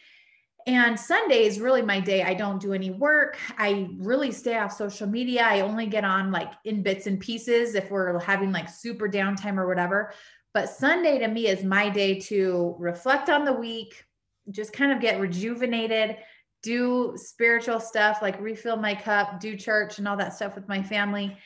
And 0.66 0.98
Sunday 0.98 1.44
is 1.44 1.60
really 1.60 1.82
my 1.82 2.00
day. 2.00 2.24
I 2.24 2.34
don't 2.34 2.60
do 2.60 2.72
any 2.72 2.90
work. 2.90 3.38
I 3.56 3.88
really 3.98 4.32
stay 4.32 4.58
off 4.58 4.72
social 4.72 5.06
media. 5.06 5.44
I 5.44 5.60
only 5.60 5.86
get 5.86 6.04
on 6.04 6.32
like 6.32 6.50
in 6.64 6.82
bits 6.82 7.06
and 7.06 7.20
pieces 7.20 7.76
if 7.76 7.88
we're 7.90 8.18
having 8.18 8.50
like 8.50 8.68
super 8.68 9.08
downtime 9.08 9.58
or 9.58 9.68
whatever. 9.68 10.12
But 10.52 10.68
Sunday 10.68 11.18
to 11.20 11.28
me 11.28 11.46
is 11.46 11.62
my 11.62 11.88
day 11.88 12.18
to 12.20 12.74
reflect 12.78 13.30
on 13.30 13.44
the 13.44 13.52
week, 13.52 14.04
just 14.50 14.72
kind 14.72 14.90
of 14.90 15.00
get 15.00 15.20
rejuvenated, 15.20 16.16
do 16.62 17.12
spiritual 17.16 17.78
stuff 17.78 18.18
like 18.20 18.40
refill 18.40 18.76
my 18.76 18.94
cup, 18.94 19.38
do 19.38 19.56
church 19.56 19.98
and 19.98 20.08
all 20.08 20.16
that 20.16 20.34
stuff 20.34 20.56
with 20.56 20.66
my 20.66 20.82
family. 20.82 21.36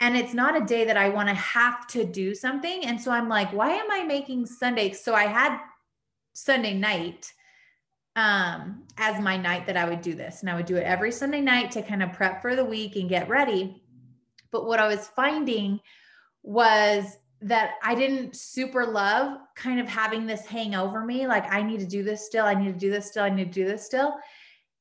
And 0.00 0.16
it's 0.16 0.34
not 0.34 0.60
a 0.60 0.64
day 0.64 0.84
that 0.84 0.96
I 0.96 1.08
want 1.08 1.28
to 1.28 1.34
have 1.34 1.86
to 1.88 2.04
do 2.04 2.34
something. 2.34 2.84
And 2.84 3.00
so 3.00 3.10
I'm 3.10 3.28
like, 3.28 3.52
why 3.52 3.70
am 3.70 3.90
I 3.90 4.04
making 4.04 4.46
Sunday? 4.46 4.92
So 4.92 5.14
I 5.14 5.24
had 5.24 5.58
Sunday 6.34 6.74
night 6.74 7.32
um, 8.14 8.82
as 8.98 9.20
my 9.20 9.36
night 9.36 9.66
that 9.66 9.76
I 9.76 9.88
would 9.88 10.02
do 10.02 10.14
this. 10.14 10.40
And 10.40 10.50
I 10.50 10.54
would 10.54 10.66
do 10.66 10.76
it 10.76 10.84
every 10.84 11.12
Sunday 11.12 11.40
night 11.40 11.70
to 11.72 11.82
kind 11.82 12.02
of 12.02 12.12
prep 12.12 12.42
for 12.42 12.54
the 12.54 12.64
week 12.64 12.96
and 12.96 13.08
get 13.08 13.28
ready. 13.28 13.82
But 14.50 14.66
what 14.66 14.80
I 14.80 14.86
was 14.86 15.06
finding 15.08 15.80
was 16.42 17.16
that 17.42 17.72
I 17.82 17.94
didn't 17.94 18.36
super 18.36 18.86
love 18.86 19.38
kind 19.54 19.80
of 19.80 19.88
having 19.88 20.26
this 20.26 20.46
hang 20.46 20.74
over 20.74 21.04
me. 21.04 21.26
Like, 21.26 21.52
I 21.52 21.62
need 21.62 21.80
to 21.80 21.86
do 21.86 22.02
this 22.02 22.24
still. 22.26 22.44
I 22.46 22.54
need 22.54 22.72
to 22.72 22.78
do 22.78 22.90
this 22.90 23.06
still. 23.06 23.24
I 23.24 23.30
need 23.30 23.52
to 23.52 23.60
do 23.62 23.66
this 23.66 23.84
still. 23.84 24.14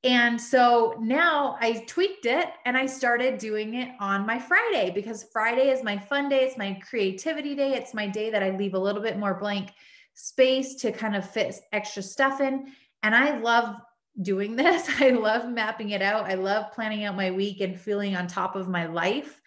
And 0.05 0.39
so 0.39 0.95
now 0.99 1.57
I 1.59 1.83
tweaked 1.87 2.27
it 2.27 2.47
and 2.65 2.77
I 2.77 2.85
started 2.85 3.39
doing 3.39 3.73
it 3.73 3.89
on 3.99 4.23
my 4.23 4.37
Friday 4.37 4.91
because 4.93 5.23
Friday 5.33 5.71
is 5.71 5.83
my 5.83 5.97
fun 5.97 6.29
day. 6.29 6.41
It's 6.43 6.59
my 6.59 6.79
creativity 6.87 7.55
day. 7.55 7.73
It's 7.73 7.95
my 7.95 8.05
day 8.05 8.29
that 8.29 8.43
I 8.43 8.51
leave 8.51 8.75
a 8.75 8.79
little 8.79 9.01
bit 9.01 9.17
more 9.17 9.33
blank 9.33 9.71
space 10.13 10.75
to 10.75 10.91
kind 10.91 11.15
of 11.15 11.27
fit 11.27 11.55
extra 11.71 12.03
stuff 12.03 12.39
in. 12.39 12.71
And 13.01 13.15
I 13.15 13.39
love 13.39 13.77
doing 14.21 14.55
this. 14.55 14.87
I 15.01 15.09
love 15.09 15.49
mapping 15.49 15.89
it 15.89 16.03
out. 16.03 16.29
I 16.29 16.35
love 16.35 16.71
planning 16.71 17.03
out 17.03 17.15
my 17.15 17.31
week 17.31 17.61
and 17.61 17.79
feeling 17.79 18.15
on 18.15 18.27
top 18.27 18.55
of 18.55 18.69
my 18.69 18.85
life. 18.85 19.41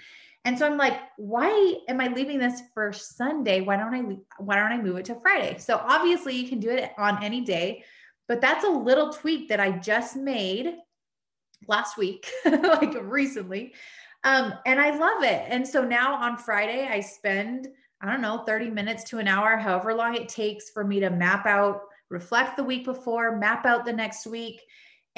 And 0.45 0.59
so 0.59 0.67
I'm 0.67 0.77
like, 0.77 0.99
why 1.19 1.75
am 1.89 2.01
I 2.01 2.09
leaving 2.09 2.41
this 2.41 2.63
for 2.75 2.93
Sunday? 2.93 3.61
Why 3.61 3.77
don't 3.77 3.95
I 3.95 4.17
why 4.39 4.57
don't 4.57 4.73
I 4.73 4.83
move 4.83 4.97
it 4.97 5.05
to 5.05 5.21
Friday? 5.21 5.59
So 5.59 5.77
obviously 5.77 6.35
you 6.35 6.49
can 6.49 6.59
do 6.59 6.71
it 6.71 6.91
on 6.99 7.23
any 7.23 7.43
day, 7.43 7.85
but 8.29 8.41
that's 8.41 8.65
a 8.65 8.69
little 8.69 9.11
tweak 9.11 9.49
that 9.49 9.59
I 9.59 9.73
just 9.73 10.15
made 10.15 10.75
last 11.67 11.97
week, 11.97 12.31
like 12.45 12.95
recently. 13.01 13.75
Um, 14.25 14.53
and 14.67 14.81
I 14.81 14.97
love 14.97 15.25
it. 15.25 15.45
And 15.49 15.67
so 15.67 15.83
now 15.83 16.15
on 16.15 16.37
Friday, 16.37 16.87
I 16.89 17.01
spend, 17.01 17.69
I 18.01 18.11
don't 18.11 18.21
know, 18.21 18.45
30 18.47 18.71
minutes 18.71 19.05
to 19.05 19.19
an 19.19 19.29
hour, 19.29 19.57
however 19.57 19.95
long 19.95 20.15
it 20.15 20.29
takes 20.29 20.71
for 20.71 20.85
me 20.85 21.01
to 21.01 21.11
map 21.11 21.47
out, 21.47 21.81
reflect 22.11 22.57
the 22.57 22.65
week 22.65 22.85
before, 22.85 23.37
map 23.37 23.65
out 23.65 23.85
the 23.85 23.93
next 23.93 24.27
week, 24.27 24.61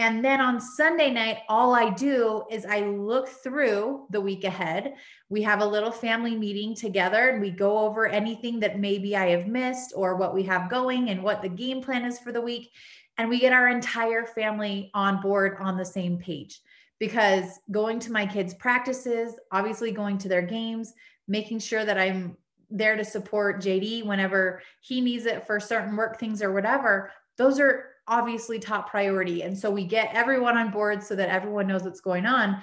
and 0.01 0.25
then 0.25 0.41
on 0.41 0.63
Sunday 0.63 1.11
night, 1.11 1.41
all 1.47 1.75
I 1.75 1.91
do 1.91 2.45
is 2.51 2.65
I 2.65 2.81
look 2.81 3.29
through 3.29 4.07
the 4.09 4.21
week 4.21 4.45
ahead. 4.45 4.95
We 5.29 5.43
have 5.43 5.61
a 5.61 5.67
little 5.67 5.91
family 5.91 6.35
meeting 6.35 6.75
together 6.75 7.29
and 7.29 7.39
we 7.39 7.51
go 7.51 7.81
over 7.81 8.09
anything 8.09 8.61
that 8.61 8.79
maybe 8.79 9.15
I 9.15 9.27
have 9.27 9.47
missed 9.47 9.93
or 9.95 10.17
what 10.17 10.33
we 10.35 10.43
have 10.45 10.71
going 10.71 11.11
and 11.11 11.23
what 11.23 11.43
the 11.43 11.51
game 11.51 11.83
plan 11.83 12.07
is 12.07 12.19
for 12.19 12.33
the 12.33 12.41
week. 12.41 12.71
And 13.21 13.29
we 13.29 13.39
get 13.39 13.53
our 13.53 13.69
entire 13.69 14.25
family 14.25 14.91
on 14.95 15.21
board 15.21 15.59
on 15.61 15.77
the 15.77 15.85
same 15.85 16.17
page 16.17 16.63
because 16.99 17.61
going 17.71 18.01
to 18.01 18.13
my 18.13 18.25
kids' 18.25 18.55
practices, 18.55 19.35
obviously 19.53 19.93
going 19.93 20.17
to 20.17 20.29
their 20.29 20.41
games, 20.41 20.95
making 21.29 21.59
sure 21.59 21.85
that 21.85 21.99
I'm 21.99 22.39
there 22.71 22.97
to 22.97 23.05
support 23.05 23.61
JD 23.61 24.07
whenever 24.07 24.63
he 24.81 25.03
needs 25.03 25.27
it 25.27 25.47
for 25.47 25.61
certain 25.61 25.97
work 25.97 26.19
things 26.19 26.41
or 26.41 26.55
whatever. 26.55 27.13
Those 27.37 27.61
are 27.61 27.91
obviously 28.09 28.59
top 28.59 28.89
priority. 28.89 29.43
And 29.43 29.57
so 29.57 29.71
we 29.71 29.85
get 29.85 30.15
everyone 30.15 30.57
on 30.57 30.71
board 30.71 31.03
so 31.03 31.15
that 31.17 31.29
everyone 31.29 31.67
knows 31.67 31.83
what's 31.83 32.01
going 32.01 32.25
on. 32.25 32.57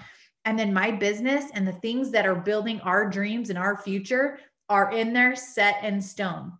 And 0.46 0.58
then 0.58 0.74
my 0.74 0.90
business 0.90 1.52
and 1.54 1.68
the 1.68 1.74
things 1.74 2.10
that 2.10 2.26
are 2.26 2.34
building 2.34 2.82
our 2.82 3.08
dreams 3.08 3.52
and 3.52 3.60
our 3.60 3.78
future 3.78 4.40
are 4.70 4.92
in 4.92 5.14
there 5.14 5.36
set 5.36 5.84
in 5.84 6.02
stone. 6.02 6.54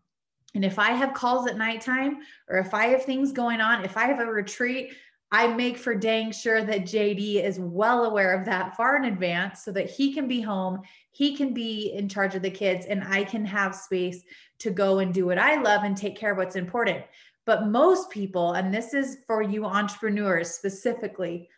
And 0.58 0.66
if 0.66 0.80
I 0.80 0.90
have 0.90 1.14
calls 1.14 1.46
at 1.46 1.56
nighttime 1.56 2.18
or 2.50 2.58
if 2.58 2.74
I 2.74 2.88
have 2.88 3.04
things 3.04 3.32
going 3.32 3.62
on, 3.62 3.86
if 3.86 3.96
I 3.96 4.06
have 4.08 4.20
a 4.20 4.26
retreat, 4.26 4.92
I 5.32 5.46
make 5.46 5.78
for 5.78 5.94
dang 5.94 6.32
sure 6.32 6.64
that 6.64 6.82
JD 6.82 7.44
is 7.44 7.60
well 7.60 8.06
aware 8.06 8.34
of 8.34 8.44
that 8.46 8.76
far 8.76 8.96
in 8.96 9.06
advance 9.06 9.64
so 9.64 9.72
that 9.74 9.88
he 9.88 10.16
can 10.16 10.28
be 10.28 10.42
home, 10.42 10.82
he 11.12 11.38
can 11.38 11.54
be 11.54 11.92
in 11.92 12.10
charge 12.10 12.34
of 12.34 12.42
the 12.42 12.50
kids, 12.50 12.88
and 12.88 13.04
I 13.04 13.24
can 13.24 13.46
have 13.46 13.76
space 13.76 14.24
to 14.58 14.72
go 14.72 14.98
and 14.98 15.14
do 15.14 15.28
what 15.28 15.38
I 15.38 15.62
love 15.62 15.84
and 15.84 15.96
take 15.96 16.18
care 16.18 16.32
of 16.32 16.40
what's 16.40 16.56
important. 16.56 17.06
But 17.46 17.68
most 17.68 18.10
people, 18.10 18.54
and 18.54 18.74
this 18.74 18.96
is 18.96 19.20
for 19.28 19.44
you 19.44 19.64
entrepreneurs 19.64 20.50
specifically, 20.50 21.50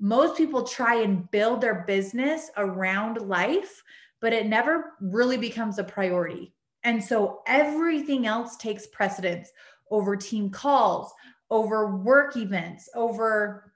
most 0.00 0.36
people 0.36 0.64
try 0.64 1.02
and 1.02 1.30
build 1.30 1.60
their 1.60 1.84
business 1.86 2.50
around 2.56 3.20
life, 3.28 3.80
but 4.20 4.32
it 4.32 4.48
never 4.48 4.94
really 5.00 5.36
becomes 5.36 5.78
a 5.78 5.84
priority. 5.84 6.52
And 6.84 7.02
so 7.02 7.42
everything 7.46 8.26
else 8.26 8.56
takes 8.56 8.86
precedence 8.86 9.50
over 9.90 10.16
team 10.16 10.50
calls, 10.50 11.12
over 11.50 11.96
work 11.96 12.36
events, 12.36 12.88
over 12.94 13.72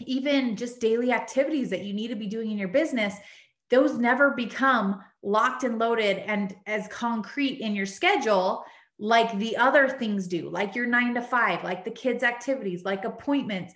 even 0.00 0.56
just 0.56 0.80
daily 0.80 1.12
activities 1.12 1.70
that 1.70 1.84
you 1.84 1.94
need 1.94 2.08
to 2.08 2.16
be 2.16 2.26
doing 2.26 2.50
in 2.50 2.58
your 2.58 2.68
business. 2.68 3.16
Those 3.70 3.96
never 3.96 4.30
become 4.32 5.00
locked 5.22 5.64
and 5.64 5.78
loaded 5.78 6.18
and 6.18 6.54
as 6.66 6.88
concrete 6.88 7.60
in 7.60 7.74
your 7.74 7.86
schedule 7.86 8.64
like 8.98 9.36
the 9.38 9.56
other 9.56 9.88
things 9.88 10.28
do, 10.28 10.48
like 10.48 10.76
your 10.76 10.86
nine 10.86 11.14
to 11.14 11.20
five, 11.20 11.64
like 11.64 11.84
the 11.84 11.90
kids' 11.90 12.22
activities, 12.22 12.84
like 12.84 13.04
appointments. 13.04 13.74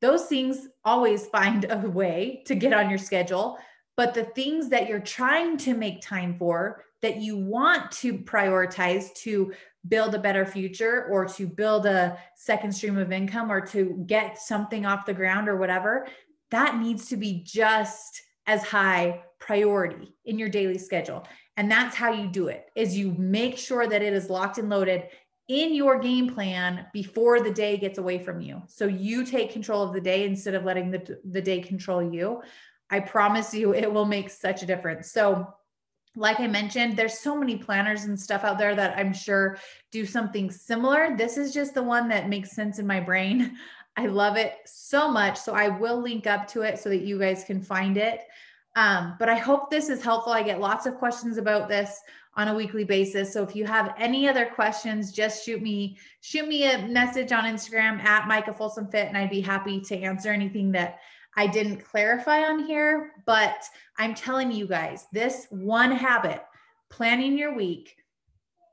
Those 0.00 0.26
things 0.26 0.66
always 0.84 1.26
find 1.36 1.66
a 1.70 1.88
way 1.88 2.42
to 2.46 2.54
get 2.54 2.72
on 2.72 2.90
your 2.90 2.98
schedule. 2.98 3.58
But 3.96 4.12
the 4.12 4.24
things 4.24 4.68
that 4.70 4.88
you're 4.88 4.98
trying 4.98 5.56
to 5.58 5.74
make 5.74 6.02
time 6.02 6.36
for, 6.36 6.84
that 7.02 7.20
you 7.20 7.36
want 7.36 7.90
to 7.90 8.14
prioritize 8.18 9.12
to 9.14 9.52
build 9.88 10.14
a 10.14 10.18
better 10.18 10.44
future 10.44 11.08
or 11.10 11.26
to 11.26 11.46
build 11.46 11.86
a 11.86 12.18
second 12.34 12.72
stream 12.72 12.98
of 12.98 13.12
income 13.12 13.50
or 13.52 13.60
to 13.60 14.02
get 14.06 14.38
something 14.38 14.84
off 14.84 15.06
the 15.06 15.14
ground 15.14 15.48
or 15.48 15.56
whatever, 15.56 16.06
that 16.50 16.78
needs 16.78 17.08
to 17.08 17.16
be 17.16 17.42
just 17.44 18.22
as 18.46 18.62
high 18.62 19.22
priority 19.38 20.14
in 20.24 20.38
your 20.38 20.48
daily 20.48 20.78
schedule. 20.78 21.26
And 21.56 21.70
that's 21.70 21.96
how 21.96 22.12
you 22.12 22.28
do 22.28 22.48
it 22.48 22.66
is 22.74 22.96
you 22.96 23.12
make 23.18 23.58
sure 23.58 23.86
that 23.86 24.02
it 24.02 24.12
is 24.12 24.30
locked 24.30 24.58
and 24.58 24.68
loaded 24.68 25.04
in 25.48 25.74
your 25.74 25.98
game 25.98 26.34
plan 26.34 26.86
before 26.92 27.40
the 27.40 27.52
day 27.52 27.76
gets 27.76 27.98
away 27.98 28.18
from 28.18 28.40
you. 28.40 28.62
So 28.66 28.86
you 28.86 29.24
take 29.24 29.52
control 29.52 29.82
of 29.82 29.92
the 29.92 30.00
day 30.00 30.24
instead 30.24 30.54
of 30.54 30.64
letting 30.64 30.90
the, 30.90 31.18
the 31.24 31.40
day 31.40 31.60
control 31.60 32.02
you. 32.02 32.42
I 32.90 33.00
promise 33.00 33.54
you 33.54 33.74
it 33.74 33.92
will 33.92 34.04
make 34.04 34.30
such 34.30 34.62
a 34.62 34.66
difference. 34.66 35.10
So 35.10 35.46
like 36.16 36.40
I 36.40 36.46
mentioned, 36.46 36.96
there's 36.96 37.18
so 37.18 37.36
many 37.36 37.56
planners 37.56 38.04
and 38.04 38.18
stuff 38.18 38.42
out 38.42 38.58
there 38.58 38.74
that 38.74 38.98
I'm 38.98 39.12
sure 39.12 39.58
do 39.92 40.06
something 40.06 40.50
similar. 40.50 41.14
This 41.16 41.36
is 41.36 41.52
just 41.52 41.74
the 41.74 41.82
one 41.82 42.08
that 42.08 42.28
makes 42.28 42.52
sense 42.52 42.78
in 42.78 42.86
my 42.86 43.00
brain. 43.00 43.56
I 43.98 44.06
love 44.06 44.36
it 44.36 44.54
so 44.66 45.10
much. 45.10 45.38
So 45.38 45.54
I 45.54 45.68
will 45.68 46.00
link 46.00 46.26
up 46.26 46.48
to 46.48 46.62
it 46.62 46.78
so 46.78 46.88
that 46.88 47.02
you 47.02 47.18
guys 47.18 47.44
can 47.44 47.62
find 47.62 47.96
it. 47.96 48.20
Um, 48.76 49.16
but 49.18 49.30
I 49.30 49.36
hope 49.36 49.70
this 49.70 49.88
is 49.88 50.02
helpful. 50.02 50.32
I 50.32 50.42
get 50.42 50.60
lots 50.60 50.84
of 50.84 50.96
questions 50.96 51.38
about 51.38 51.68
this 51.68 51.98
on 52.34 52.48
a 52.48 52.54
weekly 52.54 52.84
basis. 52.84 53.32
So 53.32 53.42
if 53.42 53.56
you 53.56 53.64
have 53.64 53.94
any 53.98 54.28
other 54.28 54.44
questions, 54.44 55.12
just 55.12 55.44
shoot 55.44 55.62
me 55.62 55.96
shoot 56.20 56.46
me 56.46 56.70
a 56.70 56.86
message 56.86 57.32
on 57.32 57.44
Instagram 57.44 57.98
at 58.04 58.28
Micah 58.28 58.52
Folsom 58.52 58.88
Fit, 58.88 59.08
and 59.08 59.16
I'd 59.16 59.30
be 59.30 59.40
happy 59.40 59.80
to 59.80 59.98
answer 59.98 60.30
anything 60.30 60.72
that 60.72 60.98
I 61.36 61.46
didn't 61.46 61.84
clarify 61.84 62.44
on 62.44 62.64
here. 62.64 63.12
But 63.26 63.64
I'm 63.98 64.14
telling 64.14 64.52
you 64.52 64.66
guys, 64.66 65.06
this 65.12 65.46
one 65.50 65.92
habit, 65.92 66.42
planning 66.90 67.36
your 67.36 67.54
week, 67.54 67.96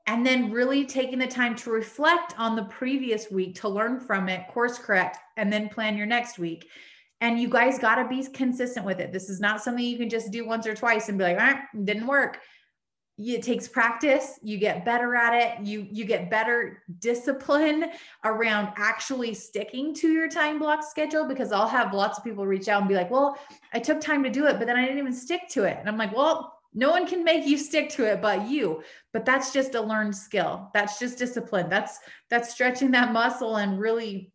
and 0.06 0.26
then 0.26 0.50
really 0.50 0.84
taking 0.84 1.18
the 1.18 1.26
time 1.26 1.56
to 1.56 1.70
reflect 1.70 2.38
on 2.38 2.56
the 2.56 2.64
previous 2.64 3.30
week 3.30 3.54
to 3.56 3.68
learn 3.68 4.00
from 4.00 4.28
it, 4.28 4.48
course 4.48 4.78
correct, 4.78 5.18
and 5.36 5.52
then 5.52 5.68
plan 5.68 5.96
your 5.96 6.06
next 6.06 6.38
week 6.38 6.68
and 7.24 7.40
you 7.40 7.48
guys 7.48 7.78
got 7.78 7.94
to 7.96 8.06
be 8.06 8.22
consistent 8.34 8.84
with 8.84 9.00
it. 9.00 9.10
This 9.10 9.30
is 9.30 9.40
not 9.40 9.62
something 9.62 9.82
you 9.82 9.96
can 9.96 10.10
just 10.10 10.30
do 10.30 10.46
once 10.46 10.66
or 10.66 10.74
twice 10.74 11.08
and 11.08 11.16
be 11.16 11.24
like, 11.24 11.38
ah, 11.40 11.58
didn't 11.84 12.06
work. 12.06 12.40
It 13.16 13.42
takes 13.44 13.68
practice. 13.68 14.40
You 14.42 14.58
get 14.58 14.84
better 14.84 15.14
at 15.14 15.34
it. 15.34 15.64
You 15.64 15.86
you 15.90 16.04
get 16.04 16.30
better 16.30 16.82
discipline 16.98 17.90
around 18.24 18.72
actually 18.76 19.34
sticking 19.34 19.94
to 19.94 20.10
your 20.12 20.28
time 20.28 20.58
block 20.58 20.82
schedule 20.82 21.24
because 21.24 21.52
I'll 21.52 21.68
have 21.68 21.94
lots 21.94 22.18
of 22.18 22.24
people 22.24 22.44
reach 22.44 22.68
out 22.68 22.80
and 22.80 22.88
be 22.88 22.96
like, 22.96 23.10
"Well, 23.12 23.38
I 23.72 23.78
took 23.78 24.00
time 24.00 24.24
to 24.24 24.30
do 24.30 24.46
it, 24.46 24.58
but 24.58 24.66
then 24.66 24.76
I 24.76 24.82
didn't 24.82 24.98
even 24.98 25.12
stick 25.12 25.42
to 25.50 25.62
it." 25.64 25.76
And 25.78 25.88
I'm 25.88 25.96
like, 25.96 26.14
"Well, 26.14 26.50
No 26.76 26.90
one 26.90 27.06
can 27.06 27.22
make 27.22 27.46
you 27.46 27.56
stick 27.56 27.88
to 27.90 28.04
it 28.04 28.20
but 28.20 28.48
you. 28.48 28.82
But 29.12 29.24
that's 29.24 29.52
just 29.52 29.76
a 29.76 29.80
learned 29.80 30.16
skill. 30.16 30.70
That's 30.74 30.98
just 30.98 31.18
discipline. 31.18 31.68
That's 31.68 31.98
that's 32.30 32.50
stretching 32.50 32.90
that 32.92 33.12
muscle 33.12 33.56
and 33.56 33.78
really 33.78 34.32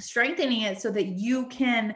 strengthening 0.00 0.62
it 0.62 0.80
so 0.80 0.90
that 0.90 1.06
you 1.06 1.46
can 1.46 1.94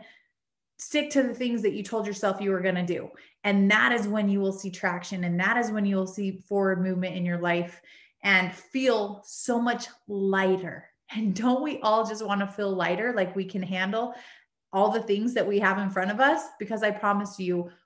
stick 0.79 1.11
to 1.11 1.23
the 1.23 1.35
things 1.35 1.63
that 1.63 1.73
you 1.73 1.83
told 1.83 2.07
yourself 2.07 2.41
you 2.41 2.51
were 2.51 2.61
going 2.61 2.75
to 2.75 2.85
do. 2.85 3.09
And 3.47 3.71
that 3.71 3.93
is 3.93 4.09
when 4.09 4.29
you 4.29 4.41
will 4.41 4.53
see 4.53 4.73
traction 4.73 5.23
and 5.23 5.39
that 5.39 5.57
is 5.57 5.71
when 5.71 5.87
you 5.87 5.95
will 5.95 6.09
see 6.09 6.43
forward 6.49 6.83
movement 6.83 7.15
in 7.15 7.25
your 7.25 7.39
life 7.39 7.81
and 8.25 8.53
feel 8.53 9.23
so 9.25 9.61
much 9.61 9.87
lighter. 10.09 10.91
And 11.15 11.33
don't 11.33 11.63
we 11.63 11.79
all 11.79 12.05
just 12.05 12.27
want 12.27 12.41
to 12.41 12.49
feel 12.49 12.75
lighter 12.75 13.13
like 13.15 13.37
we 13.37 13.45
can 13.45 13.63
handle 13.63 14.15
all 14.73 14.91
the 14.91 15.01
things 15.01 15.33
that 15.35 15.47
we 15.47 15.61
have 15.61 15.79
in 15.79 15.91
front 15.91 16.11
of 16.11 16.19
us? 16.19 16.43
Because 16.59 16.83
I 16.83 16.91
promise 16.91 17.39
you, 17.39 17.71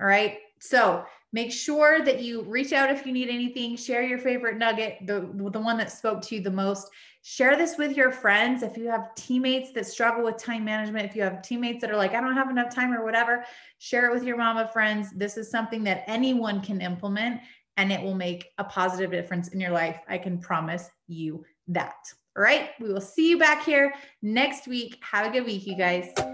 All 0.00 0.06
right. 0.06 0.38
So 0.60 1.04
make 1.32 1.52
sure 1.52 2.02
that 2.02 2.22
you 2.22 2.42
reach 2.42 2.72
out 2.72 2.90
if 2.90 3.04
you 3.04 3.12
need 3.12 3.28
anything. 3.28 3.76
Share 3.76 4.02
your 4.02 4.18
favorite 4.18 4.56
nugget, 4.56 4.98
the, 5.06 5.28
the 5.52 5.60
one 5.60 5.76
that 5.78 5.92
spoke 5.92 6.22
to 6.22 6.36
you 6.36 6.40
the 6.40 6.50
most. 6.50 6.88
Share 7.22 7.56
this 7.56 7.76
with 7.78 7.96
your 7.96 8.10
friends. 8.10 8.62
If 8.62 8.76
you 8.76 8.88
have 8.88 9.14
teammates 9.14 9.72
that 9.72 9.86
struggle 9.86 10.24
with 10.24 10.36
time 10.36 10.64
management, 10.64 11.06
if 11.06 11.16
you 11.16 11.22
have 11.22 11.42
teammates 11.42 11.80
that 11.80 11.90
are 11.90 11.96
like, 11.96 12.14
I 12.14 12.20
don't 12.20 12.34
have 12.34 12.50
enough 12.50 12.74
time 12.74 12.92
or 12.92 13.04
whatever, 13.04 13.44
share 13.78 14.06
it 14.06 14.14
with 14.14 14.24
your 14.24 14.36
mama 14.36 14.68
friends. 14.72 15.08
This 15.14 15.36
is 15.36 15.50
something 15.50 15.84
that 15.84 16.04
anyone 16.06 16.60
can 16.60 16.80
implement 16.80 17.40
and 17.76 17.92
it 17.92 18.00
will 18.00 18.14
make 18.14 18.50
a 18.58 18.64
positive 18.64 19.10
difference 19.10 19.48
in 19.48 19.60
your 19.60 19.72
life. 19.72 19.98
I 20.08 20.18
can 20.18 20.38
promise 20.38 20.88
you 21.08 21.44
that. 21.68 21.96
All 22.36 22.42
right. 22.42 22.70
We 22.80 22.92
will 22.92 23.00
see 23.00 23.30
you 23.30 23.38
back 23.38 23.64
here 23.64 23.94
next 24.22 24.66
week. 24.66 24.98
Have 25.02 25.26
a 25.26 25.30
good 25.30 25.46
week, 25.46 25.66
you 25.66 25.76
guys. 25.76 26.33